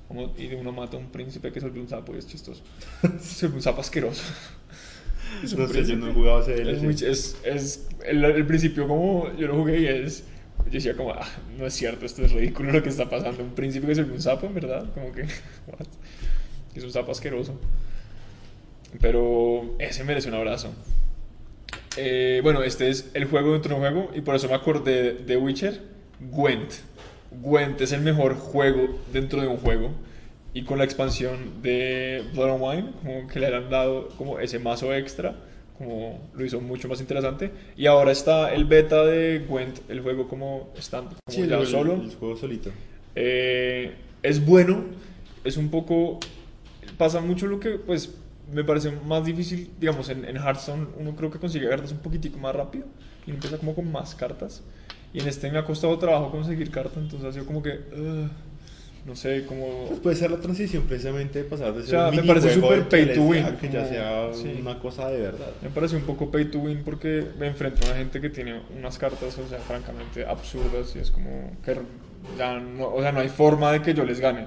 [0.06, 2.26] Como, y de uno mata a un príncipe que se volvió un sapo y es
[2.26, 2.62] chistoso.
[3.20, 4.22] se volvió un sapo asqueroso.
[5.44, 9.46] Es No sé, yo no he jugado Es, es, es el, el principio como yo
[9.46, 10.24] lo jugué y es
[10.66, 13.50] yo decía como ah, no es cierto esto es ridículo lo que está pasando un
[13.50, 15.22] príncipe que se volvió un sapo en verdad como que
[15.66, 15.86] what?
[16.74, 17.60] es un sapo asqueroso
[19.00, 20.70] pero ese merece un abrazo.
[21.96, 25.14] Eh, bueno este es el juego dentro de un juego y por eso me acordé
[25.14, 25.80] de Witcher
[26.20, 26.72] Gwent.
[27.42, 29.90] Gwent es el mejor juego dentro de un juego
[30.54, 34.58] y con la expansión de Blood and Wine como que le han dado como ese
[34.58, 35.34] mazo extra
[35.76, 37.52] como lo hizo mucho más interesante.
[37.76, 41.66] Y ahora está el beta de Gwent el juego como stand como Sí, ya el,
[41.68, 41.94] solo.
[41.94, 42.70] el juego solito.
[43.14, 43.92] eh,
[44.24, 44.84] es bueno,
[45.44, 46.18] es un poco...
[46.96, 48.12] Pasa mucho lo que, pues,
[48.52, 52.38] me parece más difícil, digamos, en, en Hearthstone uno creo que consigue cartas un poquitico
[52.38, 52.86] más rápido
[53.26, 54.62] y empieza como con más cartas.
[55.12, 57.70] Y en este me ha costado trabajo conseguir cartas, entonces ha sido como que...
[57.70, 58.28] ugh,
[59.06, 59.86] no sé, como...
[59.86, 62.88] Pues puede ser la transición precisamente de pasar de ser sea, un me parece súper
[62.88, 64.58] pay to win, que ya sea sí.
[64.60, 65.48] una cosa de verdad.
[65.62, 68.60] Me parece un poco pay to win porque me enfrento a una gente que tiene
[68.76, 71.78] unas cartas, o sea, francamente absurdas y es como que
[72.36, 74.46] ya no, o sea, no hay forma de que yo les gane.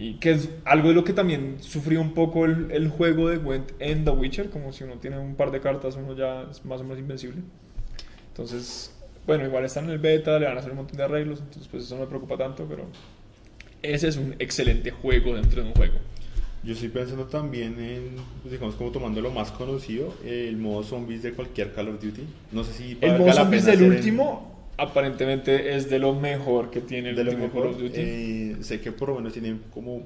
[0.00, 3.38] Y que es algo de lo que también sufrió un poco el, el juego de
[3.38, 6.64] Gwent en The Witcher, como si uno tiene un par de cartas, uno ya es
[6.64, 7.42] más o menos invencible.
[8.28, 8.94] Entonces,
[9.26, 11.66] bueno, igual están en el beta, le van a hacer un montón de arreglos, entonces
[11.68, 12.84] pues eso no me preocupa tanto, pero
[13.82, 15.94] ese es un excelente juego dentro de un juego.
[16.64, 21.22] Yo estoy pensando también en, pues, digamos, como tomando lo más conocido, el modo zombies
[21.22, 22.22] de cualquier Call of Duty.
[22.52, 26.70] No sé si El modo zombies del hacer en- último aparentemente es de lo mejor
[26.70, 27.62] que tiene el de último mejor.
[27.64, 27.92] Call of Duty.
[27.96, 30.02] eh, sé que por lo menos tienen como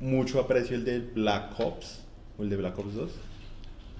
[0.00, 2.02] mucho aprecio el de Black Ops
[2.38, 3.10] o el de Black Ops 2.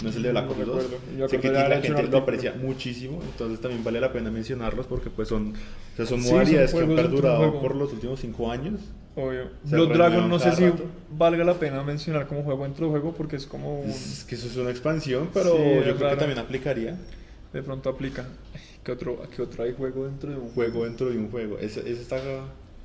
[0.03, 0.83] No es el de Black No Ops 2.
[0.83, 0.97] recuerdo.
[1.19, 5.09] Yo Sé que la gente lo aprecia muchísimo, entonces también vale la pena mencionarlos porque
[5.11, 8.51] pues son, o sea, son Sí, son modalidades que han perdurado por los últimos 5
[8.51, 8.81] años.
[9.19, 9.49] Obvio.
[9.65, 10.85] Blood Dragon no sé cada si rato.
[11.11, 14.35] valga la pena mencionar como juego dentro de juego porque es como un- Es que
[14.35, 16.11] eso es una expansión, pero Sí, yo creo raro.
[16.11, 16.99] que también aplicaría
[17.55, 18.27] de pronto aplica.
[18.87, 21.59] ¿Qué otro, ¿Qué otro hay juego dentro de un juego dentro de un juego.
[21.59, 22.17] Ese, ese está...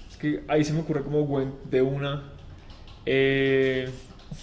[0.10, 2.34] Es que ahí se me ocurre como Gwent de una.
[3.06, 3.88] Eh,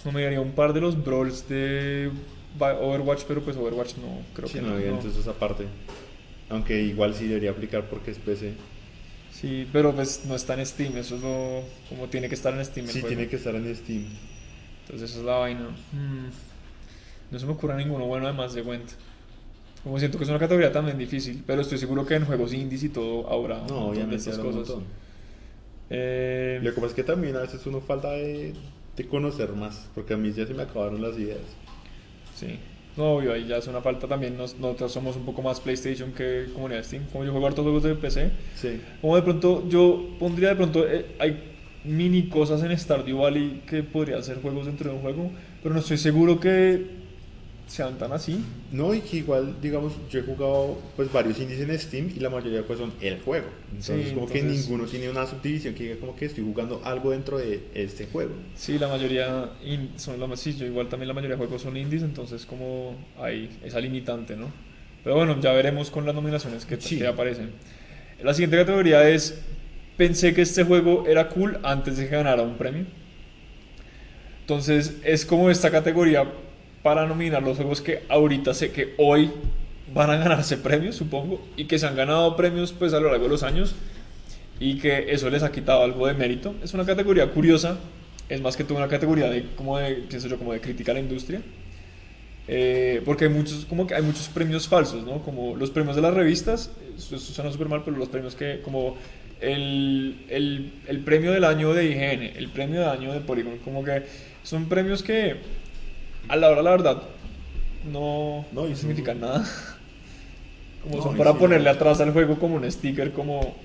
[0.04, 2.12] no me daría un par de los brawls de
[2.60, 4.78] Overwatch, pero pues Overwatch no creo Sí, que no, no.
[4.78, 5.64] entonces esa parte.
[6.48, 8.52] Aunque igual sí debería aplicar porque es PC.
[9.32, 12.64] Sí, pero pues no está en Steam, eso es lo, como tiene que estar en
[12.64, 12.86] Steam.
[12.86, 13.16] el Sí, juego.
[13.16, 14.04] tiene que estar en Steam.
[14.84, 15.68] Entonces esa es la vaina.
[15.92, 16.28] Mm,
[17.32, 18.90] No se me ocurre ninguno bueno además de Gwent.
[19.84, 22.82] Como siento que es una categoría también difícil, pero estoy seguro que en juegos indies
[22.84, 24.76] y todo habrá No, obviamente estas cosas.
[25.90, 28.52] Eh, Lo que pasa es que también a veces uno falta de,
[28.96, 31.38] de conocer más, porque a mí ya se me acabaron las ideas.
[32.34, 32.58] sí.
[32.96, 34.36] No, obvio, ahí ya es una falta también.
[34.36, 37.04] Nos- nosotros somos un poco más PlayStation que comunidad Steam.
[37.12, 38.80] Como yo juego hartos juegos de PC, Sí.
[39.00, 41.40] como de pronto yo pondría de pronto eh, hay
[41.84, 45.30] mini cosas en Stardew Valley que podrían ser juegos dentro de un juego,
[45.62, 46.97] pero no estoy seguro que
[47.68, 48.42] sean tan así.
[48.72, 52.30] No, y que igual, digamos, yo he jugado pues varios indies en Steam y la
[52.30, 53.46] mayoría pues son el juego.
[53.70, 56.80] Entonces Sí, como que entonces- ninguno tiene una subdivisión que diga como que estoy jugando
[56.84, 58.32] algo dentro de este juego.
[58.56, 61.76] Sí, la mayoría in- son la sí, yo igual también la mayoría de juegos son
[61.76, 64.50] indies, entonces como hay esa limitante, ¿no?
[65.04, 66.98] Pero bueno, ya veremos con las nominaciones que, Sí.
[66.98, 67.50] que aparecen.
[68.22, 69.38] La siguiente categoría es
[69.96, 72.84] pensé que este juego era cool antes de que ganara un premio.
[74.40, 76.24] Entonces, es como esta categoría
[76.82, 79.30] para nominar los juegos que ahorita sé que hoy
[79.94, 83.24] van a ganarse premios, supongo, y que se han ganado premios pues a lo largo
[83.24, 83.74] de los años
[84.60, 86.54] y que eso les ha quitado algo de mérito.
[86.62, 87.78] Es una categoría curiosa,
[88.28, 90.94] es más que todo una categoría de, como de, pienso yo, como de crítica a
[90.94, 91.40] la industria.
[92.50, 95.22] Eh, porque hay muchos, como que hay muchos premios falsos, ¿no?
[95.22, 98.96] Como los premios de las revistas, eso, suena súper mal, pero los premios que, como
[99.40, 103.84] el, el, el premio del año de IGN, el premio del año de Polygon, como
[103.84, 104.04] que
[104.42, 105.36] son premios que,
[106.28, 107.02] a la hora, la verdad,
[107.90, 109.44] no, No, no significan nada.
[110.82, 111.38] Como No, son para sí.
[111.38, 113.56] ponerle atrás al juego como un sticker, como.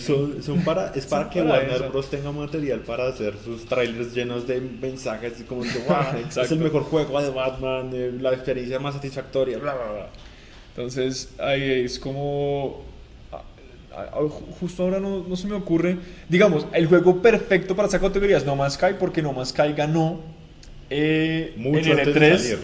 [0.00, 1.90] Son, son para, es para que para Warner eso.
[1.90, 2.08] Bros.
[2.10, 6.84] tenga material para hacer sus trailers llenos de mensajes como que "Wow, es el mejor
[6.84, 10.06] juego de Batman, eh, la experiencia más satisfactoria, bla, bla, bla.
[10.76, 12.82] Entonces, ahí es como...
[14.60, 15.98] Justo ahora no, no se me ocurre.
[16.28, 19.72] Digamos, el juego perfecto para esa categoría es No Man's Sky, porque No Man's Sky
[19.76, 20.20] ganó
[20.90, 22.38] eh, Mucho en el antes de E3.
[22.38, 22.58] salir.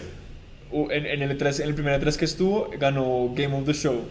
[0.71, 3.73] u- En, en el E3, en el primer E3 que estuvo, ganó Game of the
[3.73, 4.01] Show.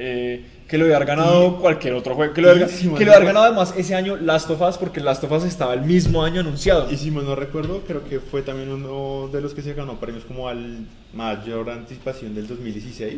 [0.00, 2.32] eh, que lo hubiera ganado cualquier otro juego.
[2.34, 5.00] Que lo hubiera, si que lo hubiera ganado además ese año Last of Us, porque
[5.00, 6.88] Last of Us estaba el mismo año anunciado.
[6.92, 9.98] Y si mal no recuerdo, creo que fue también uno de los que se ganó
[9.98, 10.84] premios como al
[11.14, 13.14] mayor anticipación del 2016.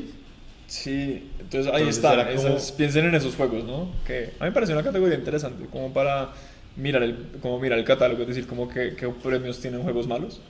[0.69, 2.35] Sí, entonces ahí Entonces está.
[2.37, 3.90] como- piensen en esos juegos, ¿no?
[4.07, 6.31] Que a mí me pareció una categoría interesante, como para
[6.76, 10.42] mirar el, como mirar el catálogo, es decir, como que, qué premios tienen juegos malos.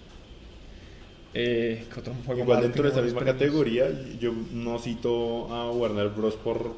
[1.32, 3.24] Eh, ¿qué otro juego Igual malo dentro de esa misma premios?
[3.24, 6.36] categoría, yo no cito a Warner Bros.
[6.36, 6.76] por,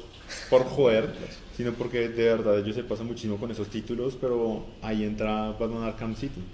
[0.49, 1.15] por joder,
[1.51, 5.83] sino porque de verdad ellos se pasan muchísimo con esos títulos, pero ahí entra Batman
[5.83, 6.49] Arkham City.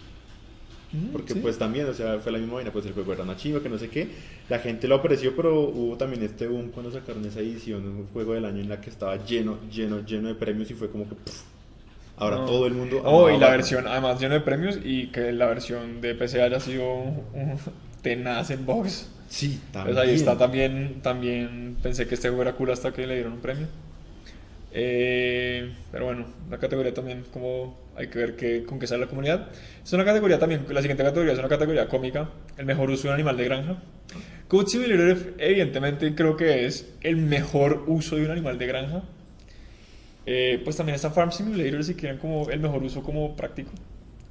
[0.92, 1.40] Mm, Porque sí.
[1.40, 3.70] pues también, o sea, fue la misma vaina, pues el juego era una chiva, que
[3.70, 4.16] no sé qué.
[4.48, 8.34] La gente lo apreció, pero hubo también este boom cuando sacaron esa edición, un juego
[8.34, 11.16] del año en la que estaba lleno, lleno, lleno de premios y fue como que...
[11.16, 11.44] pff,
[12.20, 12.46] ahora No.
[12.46, 13.02] todo el mundo...
[13.04, 13.52] Oh, y la Batman.
[13.52, 17.58] versión, además lleno de premios y que la versión de PC haya sido un-
[18.02, 19.10] tenaz en box.
[19.30, 19.96] Sí, también.
[19.96, 23.34] Pues ahí está también, también pensé que este juego era cool hasta que le dieron
[23.34, 23.68] un premio.
[24.72, 29.08] Eh, pero bueno, la categoría también, como hay que ver qué, con qué sale la
[29.08, 29.48] comunidad.
[29.84, 33.10] Es una categoría también, la siguiente categoría es una categoría cómica, el mejor uso de
[33.10, 33.78] un animal de granja.
[34.48, 39.04] Code Simulator evidentemente creo que es el mejor uso de un animal de granja.
[40.32, 43.72] Eh, pues también está Farm Simulator si quieren como el mejor uso como práctico.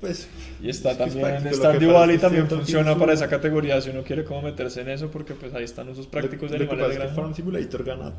[0.01, 0.29] Pues,
[0.63, 3.29] Y está es es también lo que pasa Valley es también funciona su- para esa
[3.29, 6.59] categoría si uno quiere como meterse en eso porque pues ahí están usos prácticos de
[6.61, 7.21] lo que animales de pasa es que.
[7.21, 8.13] Farm Simulator gana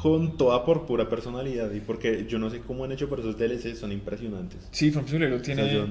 [0.00, 3.36] con toda por pura personalidad y porque yo no sé cómo han hecho, pero esos
[3.36, 4.66] DLC son impresionantes.
[4.70, 5.86] Sí, Farm Simulator tiene O sea, yo-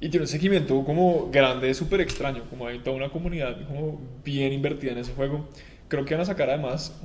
[0.00, 4.50] y tiene un seguimiento como grande, súper extraño, como hay toda una comunidad como bien
[4.54, 5.46] invertida en ese juego.
[5.88, 6.98] Creo que van a sacar además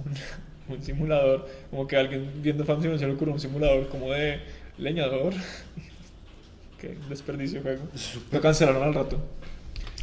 [0.69, 4.39] un simulador, como que alguien viendo Farm Simulator se le ocurrió un simulador como de
[4.77, 5.33] leñador.
[6.79, 7.83] Qué desperdicio de juego.
[8.31, 9.17] Lo cancelaron al rato.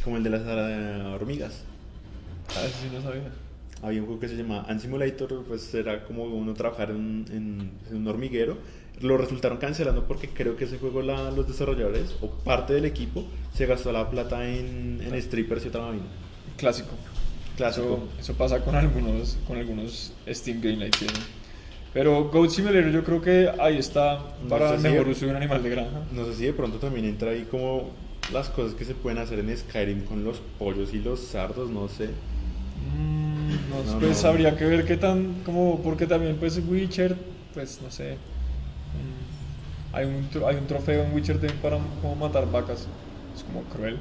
[0.03, 0.41] Como el de las
[1.13, 1.63] hormigas.
[2.57, 3.31] A ver si no sabía.
[3.81, 7.71] Había un juego que se llama Ant Simulator, pues era como uno trabajar en, en-
[7.89, 8.57] en un hormiguero.
[9.01, 13.25] Lo resultaron cancelando porque creo que ese juego la- los desarrolladores o parte del equipo
[13.53, 16.03] se gastó la plata en, en strippers y otra vaina.
[16.57, 16.91] Clásico.
[17.57, 18.07] Clásico.
[18.19, 20.95] Eso, pasa con algunos, con algunos Steam Greenlight.
[20.97, 21.21] tienen.
[21.93, 25.25] Pero Goat Simulator yo creo que ahí está No para sé el si- mejor uso
[25.25, 26.01] de un animal de granja.
[26.11, 27.91] No sé si de pronto también entra ahí como
[28.31, 31.87] las cosas que se pueden hacer en Skyrim con los pollos y los sardos, no
[31.89, 32.05] sé.
[32.95, 34.29] Mm, no, No, pues no.
[34.29, 37.15] habría que ver qué tan, como, porque también pues Witcher,
[37.53, 38.13] pues no sé.
[38.13, 42.87] mm, hay, un, hay un trofeo en Witcher también para como matar vacas.
[43.37, 43.99] Es como cruel.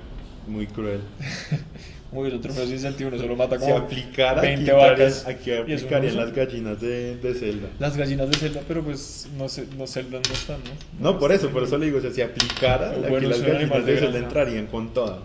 [0.48, 1.00] Muy cruel.
[2.12, 5.26] Muy el trofeo sin sentido, uno solo mata Si como aplicara, aquí, 20 entrarían- vacas.
[5.26, 7.68] aquí es aplicarían las gallinas de, de Zelda.
[7.78, 10.58] Las gallinas de Zelda, pero pues no sé, no Zelda no están,
[11.00, 11.12] ¿no?
[11.12, 13.38] No, por eso, por eso le digo, o sea, si aplicara, Pero aquí bueno, las
[13.38, 15.20] es gallinas de de Zelda entrarían con toda.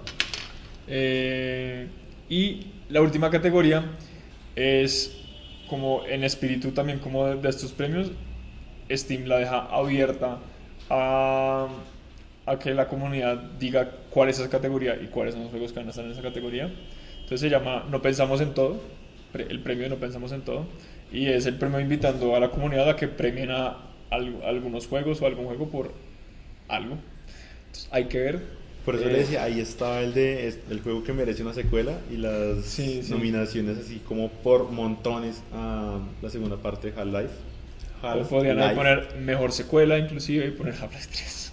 [0.87, 1.87] Eh,
[2.29, 3.83] y la última categoría
[4.55, 5.13] es
[5.69, 8.11] como en espíritu también como de, de estos premios,
[8.89, 10.37] Steam la deja abierta
[10.89, 11.67] a,
[12.47, 15.79] a que la comunidad diga cuál es esa categoría y cuáles son los juegos que
[15.79, 16.71] van a estar en esa categoría.
[17.15, 18.79] Entonces se llama No Pensamos en Todo,
[19.33, 20.65] el premio de No Pensamos en Todo,
[21.11, 23.77] y es el premio invitando a la comunidad a que premien a
[24.09, 25.91] al- algunos juegos o algún juego por
[26.69, 26.97] algo.
[27.67, 28.41] Entonces, hay que ver.
[28.85, 31.99] Por eso Eh, le decía, ahí estaba el de el juego que merece una secuela
[32.09, 33.11] y las Sí, sí.
[33.11, 37.33] nominaciones así como por montones a la segunda parte de Half-Life.
[38.01, 41.46] O podrían poner mejor secuela inclusive y poner Half-Life 3.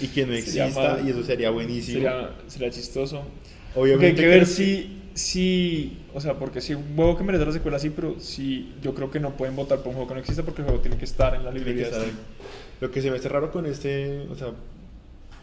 [0.00, 1.06] Y que no Sería exista mal.
[1.06, 1.94] y eso sería buenísimo.
[2.00, 3.22] Sería, sería chistoso.
[3.74, 7.52] Obviamente hay que ver si, si, o sea, porque si un juego que merece la
[7.52, 10.20] secuela sí, pero si yo creo que no pueden votar por un juego que no
[10.20, 11.86] exista porque el juego tiene que estar en la que librería.
[11.88, 12.06] estar-.
[12.80, 14.52] Lo que se me hace raro con este, o sea,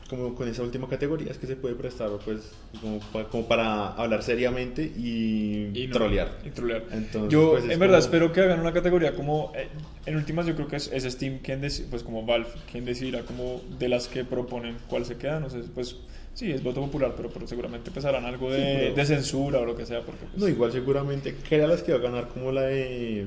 [0.10, 3.88] como con esa última categoría es que se puede prestar pues como, pa- como para
[3.94, 6.38] hablar seriamente y, Y no- trolear.
[6.46, 6.84] y trolear.
[6.92, 9.68] Entonces, yo pues, es en verdad espero que hagan una categoría como eh,
[10.06, 13.62] en últimas yo creo que es, es Steam quien pues como Valve quien decidirá como
[13.80, 15.96] de las que proponen cuál se queda no sé pues
[16.36, 19.66] sí es voto popular pero, pero seguramente empezarán algo de, Sí, pero- de censura o
[19.66, 22.28] lo que sea porque pues, No, igual seguramente que era las que va a ganar
[22.28, 23.26] como la de,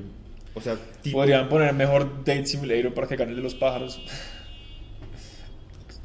[0.53, 4.01] o sea, tipo, podrían poner mejor Date Simulator para que gane el de los pájaros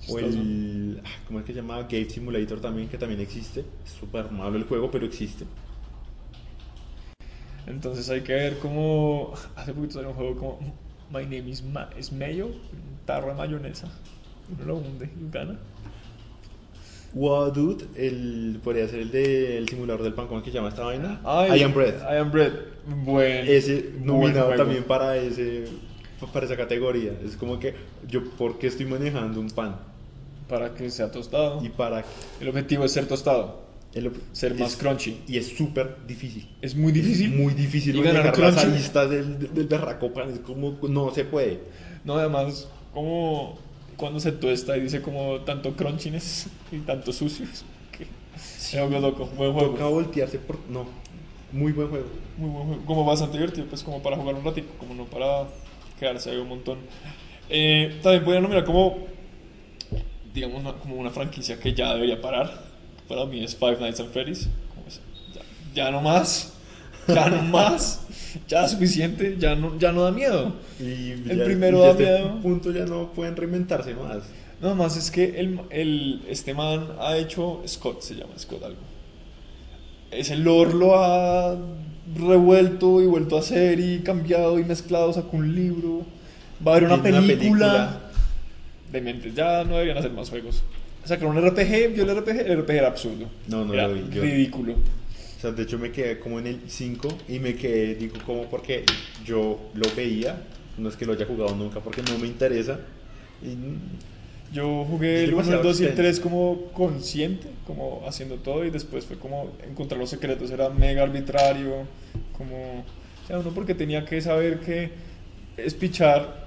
[0.09, 1.83] o el, ah, ¿cómo es que se llama?
[1.83, 3.65] Gate Simulator también, que también existe.
[3.85, 5.45] Es súper malo el juego, pero existe.
[7.67, 9.35] Entonces hay que ver cómo.
[9.57, 10.59] Hace poquito salió un juego como
[11.11, 13.89] My Name is, Ma is Mayo, un tarro de mayonesa.
[14.53, 15.59] Uno lo hunde y gana.
[17.15, 20.71] Wow, dude, el, podría ser el del simulador del pan, ¿cómo es que se llama
[20.71, 21.21] esta vaina?
[21.25, 22.01] Ay, I Am Bread.
[22.01, 22.53] I am Bread.
[23.05, 23.47] Buen.
[23.47, 25.65] Ese nominado también para ese
[26.33, 27.13] para esa categoría.
[27.25, 27.75] Es como que
[28.09, 29.77] yo, ¿por qué estoy manejando un pan?
[30.49, 31.65] Para que sea tostado.
[31.65, 32.05] Y para
[32.41, 33.63] El objetivo es ser tostado.
[33.95, 35.23] El- ser más es- crunchy.
[35.29, 36.49] Y es súper difícil.
[36.61, 37.31] Es muy difícil.
[37.31, 41.61] Muy difícil Y ganar las aristas del, del, berraco pan, es como no se puede.
[42.05, 43.57] No, además, como
[43.97, 47.65] cuando se tuesta y dice como tanto crunchiness y tanto sucios.
[47.97, 49.71] Que es algo loco, buen juego.
[49.71, 50.59] Toca voltearse por.
[50.69, 50.87] No,
[51.53, 52.07] muy buen juego.
[52.37, 52.83] Muy buen juego.
[52.85, 55.47] Como bastante divertido, pues como para jugar un ratito, como no para
[56.01, 56.79] quedarse ahí un montón.
[57.49, 59.07] Eh, también podría nominar como,
[60.35, 62.63] digamos, una, como una franquicia que ya debería parar.
[63.09, 64.49] Para mí es Five Nights at Freddy's.
[64.87, 65.01] Es,
[65.75, 66.53] ya, ya no más,
[67.09, 68.03] ya no más,
[68.49, 70.55] ya suficiente, ya no, ya no da miedo.
[70.81, 72.41] Y El ya- primero y da este miedo.
[72.41, 74.25] punto ya no pueden reinventarse más.
[74.61, 78.81] Nada más es que el, el, este man ha hecho, Scott se llama, Scott algo.
[80.11, 81.57] Ese lore lo ha
[82.17, 86.03] revuelto y vuelto a hacer y cambiado y mezclado, sacó un libro.
[86.67, 88.01] Va a haber una Tiene una película.
[89.01, 89.01] Película.
[89.01, 90.63] De mente, ya no deberían hacer más juegos.
[91.05, 93.27] Sacaron un RPG, vio el RPG, el RPG era absurdo.
[93.49, 94.73] No, no era lo vi, yo- ridículo.
[94.75, 98.45] O sea, de hecho me quedé como en el 5 y me quedé, digo, como
[98.49, 98.85] porque
[99.27, 100.43] yo lo veía,
[100.79, 102.81] no es que lo haya jugado nunca porque no me interesa.
[103.43, 103.55] Y
[104.55, 106.11] Yo jugué Es el 1, el demasiado 2 y el extenso.
[106.13, 111.03] 3 como consciente, como haciendo todo y después fue como encontrar los secretos, era mega
[111.03, 111.87] arbitrario,
[112.39, 112.85] como...
[113.25, 114.93] O sea, uno porque tenía que saber que
[115.57, 116.44] espichar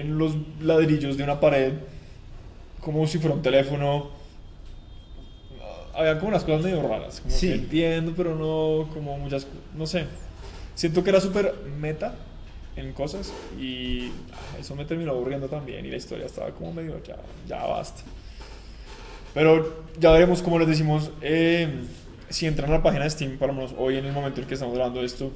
[0.00, 1.72] en los ladrillos de una pared
[2.80, 4.10] como si fuera un teléfono.
[5.94, 7.48] Había como unas cosas medio raras, como Sí.
[7.48, 10.04] que entiendo, pero no, como muchas, no sé.
[10.74, 12.14] Siento que era súper meta
[12.76, 17.02] en cosas y ah, eso me terminó aburriendo también y la historia estaba como medio
[17.02, 17.16] ya,
[17.48, 18.02] ya basta.
[19.32, 21.68] Pero ya veremos cómo les decimos, eh,
[22.28, 24.48] si entran a la página de Steam, para menos hoy en el momento en el
[24.48, 25.32] que estamos grabando esto,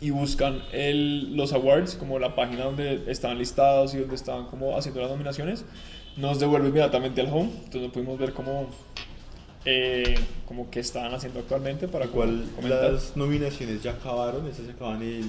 [0.00, 4.76] y buscan el, los awards, como la página donde estaban listados y donde estaban como
[4.76, 5.64] haciendo las nominaciones,
[6.16, 8.68] nos devuelve inmediatamente al home, entonces pudimos ver cómo,
[9.64, 10.14] eh,
[10.46, 12.92] como que estaban haciendo actualmente para cual comentar.
[12.92, 15.24] las nominaciones ya acabaron, esas se acaban el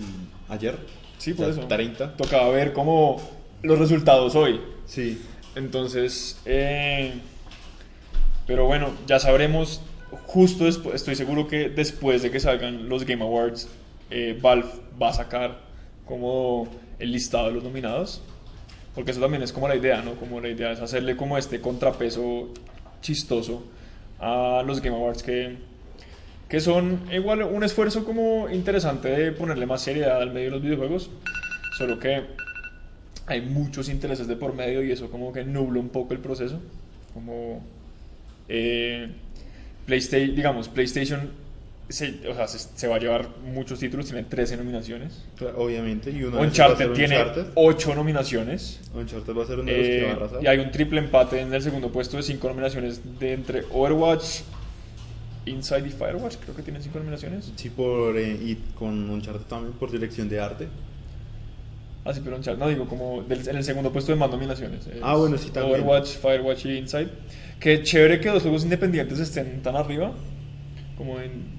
[0.50, 0.78] ayer.
[1.18, 1.62] Sí, por eso.
[1.62, 2.16] 30.
[2.16, 3.22] Tocaba ver cómo
[3.62, 4.62] los resultados hoy.
[4.86, 5.22] Sí.
[5.56, 7.14] Entonces, eh,
[8.48, 9.82] pero bueno, ya sabremos.
[10.26, 13.68] Justo después, estoy seguro que después de que salgan los Game Awards,
[14.10, 14.70] eh, Valve
[15.02, 15.60] va a sacar
[16.06, 16.68] como
[16.98, 18.22] el listado de los nominados.
[18.96, 20.16] Porque eso también es como la idea, ¿no?
[20.16, 22.50] Como la idea es hacerle como este contrapeso
[23.02, 23.64] chistoso
[24.20, 25.58] a los Game Awards que,
[26.50, 30.62] que son igual un esfuerzo como interesante de ponerle más seriedad al medio de los
[30.62, 31.10] videojuegos.
[31.78, 32.24] Solo que
[33.28, 36.60] hay muchos intereses de por medio y eso como que nubla un poco el proceso.
[37.14, 37.64] Como
[38.50, 39.08] eh,
[39.86, 41.30] PlayStation, digamos, PlayStation
[41.90, 45.26] se, o sea, se, se va a llevar muchos títulos, tiene 13 nominaciones.
[45.36, 46.12] Claro, obviamente.
[46.12, 47.46] Y uno Uncharted tiene Uncharted.
[47.56, 48.80] 8 nominaciones.
[48.94, 50.44] Uncharted va a ser uno de los que va a Eh, arrasar.
[50.44, 54.42] y hay un triple empate en el segundo puesto de 5 nominaciones de entre Overwatch,
[55.46, 57.52] Inside y Firewatch, creo que tienen 5 nominaciones.
[57.56, 60.68] Sí, por, eh, y con Uncharted también por dirección de arte.
[62.06, 64.86] Ah, sí, pero Uncharted, no digo, como del- en el segundo puesto de más nominaciones.
[64.88, 65.82] Es Ah, bueno, sí, también.
[65.82, 67.10] Overwatch, Firewatch y Inside.
[67.60, 70.12] Qué chévere que los juegos independientes estén tan arriba.
[70.98, 71.59] Como en.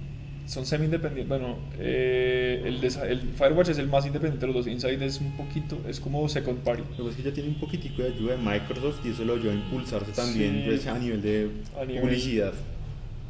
[0.50, 1.28] Son semi-independientes.
[1.28, 4.72] Bueno, eh, el, el Firewatch es el más independiente de los dos.
[4.72, 5.78] Inside es un poquito.
[5.88, 6.82] Es como second party.
[6.98, 9.34] Lo que es que ya tiene un poquitico de ayuda de Microsoft y eso lo
[9.34, 10.62] ayudó a impulsarse también Sí.
[10.66, 12.52] pues, a nivel de A nivel- publicidad.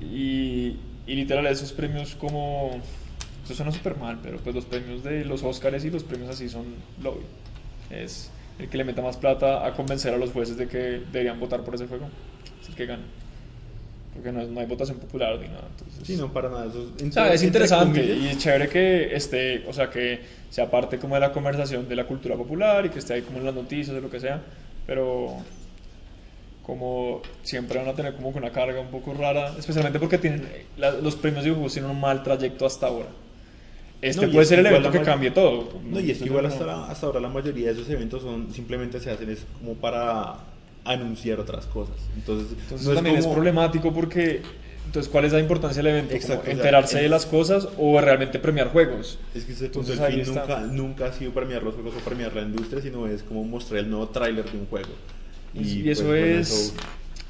[0.00, 2.80] Y, y literal, esos premios como.
[3.44, 6.48] Eso suena súper mal, pero pues los premios de los Oscars y los premios así
[6.48, 6.64] son
[7.02, 7.24] lobby.
[7.90, 10.78] Es el que le meta más plata a convencer a los jueces de que
[11.12, 12.09] deberían votar por ese juego.
[12.62, 13.02] Es el que gana.
[14.14, 15.68] Porque no, es- no hay votación popular ni nada.
[15.70, 16.66] Entonces, Sí, no, para nada.
[16.66, 20.20] Eso, sea, es interesante y es chévere que esté, o sea, que
[20.51, 23.38] sea parte como de la conversación de la cultura popular y que esté ahí como
[23.38, 24.42] en las noticias o lo que sea,
[24.87, 25.37] pero
[26.64, 30.46] como siempre van a tener como una carga un poco rara, especialmente porque tienen
[30.77, 33.09] la- los premios de dibujos tienen un mal trayecto hasta ahora.
[34.03, 35.68] Este No, puede es ser el evento que cambie todo.
[35.85, 38.53] No, y es que igual hasta, la- hasta ahora la mayoría de esos eventos son
[38.53, 40.37] simplemente se hacen es como para
[40.85, 41.97] anunciar otras cosas.
[42.16, 44.43] Entonces, Entonces no también es, como- problemático porque
[44.87, 46.14] entonces ¿cuál es la importancia del evento?
[46.14, 49.19] Exacto, Como o sea, enterarse de las cosas o realmente premiar juegos.
[49.35, 52.01] Es que ese punto Entonces, el fin nunca, nunca ha sido premiar los juegos o
[52.01, 54.88] premiar la industria, sino es como mostrar el nuevo tráiler de un juego.
[55.55, 56.51] Y, eso pues, es.
[56.51, 56.75] eso-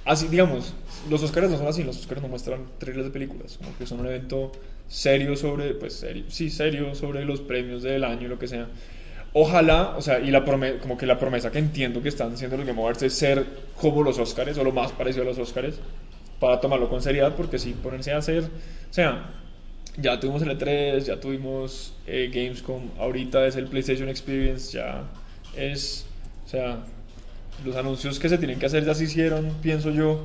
[0.07, 0.73] Así, digamos,
[1.11, 4.01] los Oscars no son así, los Oscars no muestran trailers de películas, como que son
[4.01, 4.51] un evento
[4.89, 8.67] serio sobre, pues, serio, sí, serio sobre los premios del año, lo que sea.
[9.33, 12.57] Ojalá, o sea, y la prome- como que la promesa que entiendo que están haciendo
[12.57, 13.47] los Game Awards es ser
[13.81, 15.77] como los Oscars o lo más parecido a los Oscars
[16.41, 19.31] para tomarlo con seriedad, porque si ponerse a hacer, o sea,
[19.97, 25.05] ya tuvimos el E3, ya tuvimos eh, Gamescom, ahorita es el PlayStation Experience, ya
[25.57, 26.07] es,
[26.47, 26.79] o sea,
[27.65, 30.25] los anuncios que se tienen que hacer ya se hicieron, pienso yo.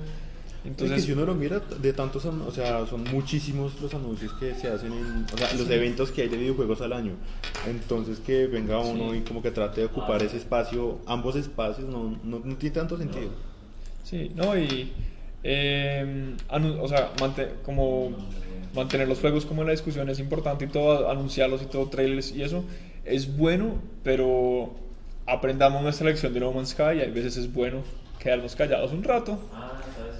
[0.65, 3.93] Entonces, es que si uno lo mira, de tantos, an- o sea, son muchísimos los
[3.93, 7.13] anuncios que se hacen en, o sea, los eventos que hay de videojuegos al año.
[7.67, 9.17] Entonces que venga uno Sí.
[9.17, 12.97] y como que trate de ocupar ese espacio, ambos espacios, no, no, no tiene tanto
[12.97, 13.29] sentido.
[14.03, 14.91] Sí, no, y.
[15.43, 16.35] eh,
[16.81, 17.11] o sea,
[17.63, 18.11] como
[18.73, 22.31] mantener los juegos como en la discusión es importante y todo, anunciarlos y todo, trailers
[22.31, 22.63] y eso
[23.05, 24.73] es bueno, pero
[25.27, 27.83] aprendamos nuestra lección de No Man's Sky y a veces es bueno
[28.19, 29.39] quedarnos callados un rato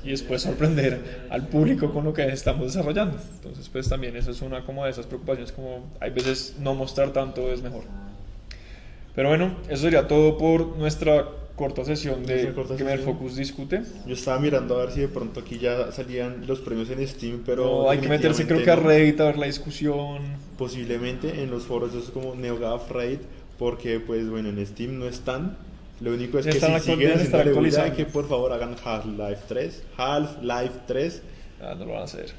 [0.05, 3.17] y después sorprender al público con lo que estamos desarrollando.
[3.35, 7.11] Entonces, pues también eso es una como de esas preocupaciones, como hay veces no mostrar
[7.11, 7.83] tanto es mejor.
[9.15, 11.25] Pero bueno, eso sería todo por nuestra
[11.55, 13.15] corta sesión de corta Gamer sesión.
[13.15, 13.81] Focus Discute.
[14.05, 17.43] Yo estaba mirando a ver si de pronto aquí ya salían los premios en Steam,
[17.45, 20.21] pero Pero hay que meterse creo que a Reddit a ver la discusión.
[20.21, 20.45] no.
[20.57, 23.19] Posiblemente en los foros eso es como NeoGAF Raid,
[23.57, 25.57] porque pues bueno, en Steam no están.
[26.01, 27.95] Lo único es que están si siguen bulla, actualizando.
[27.95, 31.21] que por favor hagan Half-Life 3, Half-Life 3.
[31.61, 32.33] Ah, no lo van a hacer.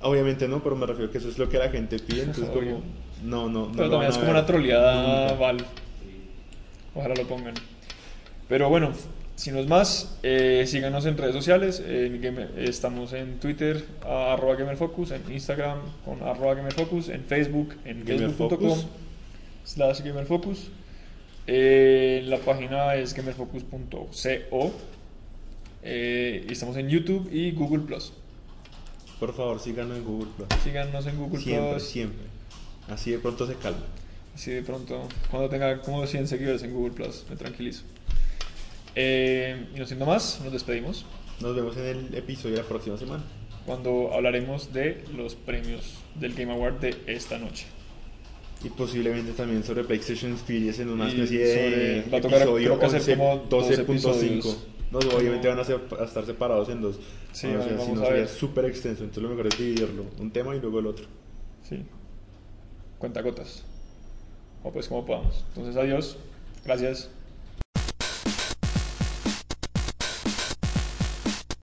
[0.00, 2.82] Obviamente no, pero me refiero que eso es lo que la gente pide, entonces como
[3.24, 5.32] no, no, no Pero también es como una troleada.
[5.34, 5.58] Val.
[6.94, 7.54] Ojalá lo pongan.
[8.48, 8.92] Pero bueno,
[9.34, 11.82] si no es más, eh, síganos en redes sociales.
[11.84, 17.74] en Gamer- estamos en Twitter, a arroba GamerFocus, en Instagram con arroba GamerFocus, en Facebook,
[17.84, 18.78] en facebook.com
[19.64, 20.70] slash GamerFocus.
[21.50, 24.72] Eh, la página es gamerfocus.co.
[25.82, 28.12] Eh, y estamos en YouTube y Google Plus.
[29.18, 30.48] Por favor, síganos en Google Plus.
[30.62, 31.82] Síganos en Google Siempre, Plus.
[31.84, 32.26] siempre.
[32.88, 33.80] Así de pronto se calma.
[34.34, 37.82] Así de pronto, cuando tenga como 100 seguidores en Google Plus, me tranquilizo.
[38.94, 41.06] Eh, y no siendo más, nos despedimos
[41.40, 43.22] Nos vemos en el episodio de la próxima semana.
[43.64, 47.66] cuando hablaremos de los premios del Game Award de esta noche.
[48.64, 52.78] Y posiblemente también sobre PlayStation Experience en una especie de va a tocar, episodio creo
[52.80, 53.80] que hacer 11 como dos 12.5.
[53.80, 54.58] episodios.
[54.90, 56.98] No, obviamente van a, ser- a estar separados en dos.
[57.32, 60.06] Sí, o sea, si no sería súper extenso, entonces lo mejor es dividirlo.
[60.18, 61.04] Un tema y luego el otro.
[61.62, 61.84] Sí.
[62.98, 63.64] Cuenta gotas.
[64.64, 65.44] O pues como podamos.
[65.50, 66.16] Entonces, adiós.
[66.64, 67.10] Gracias.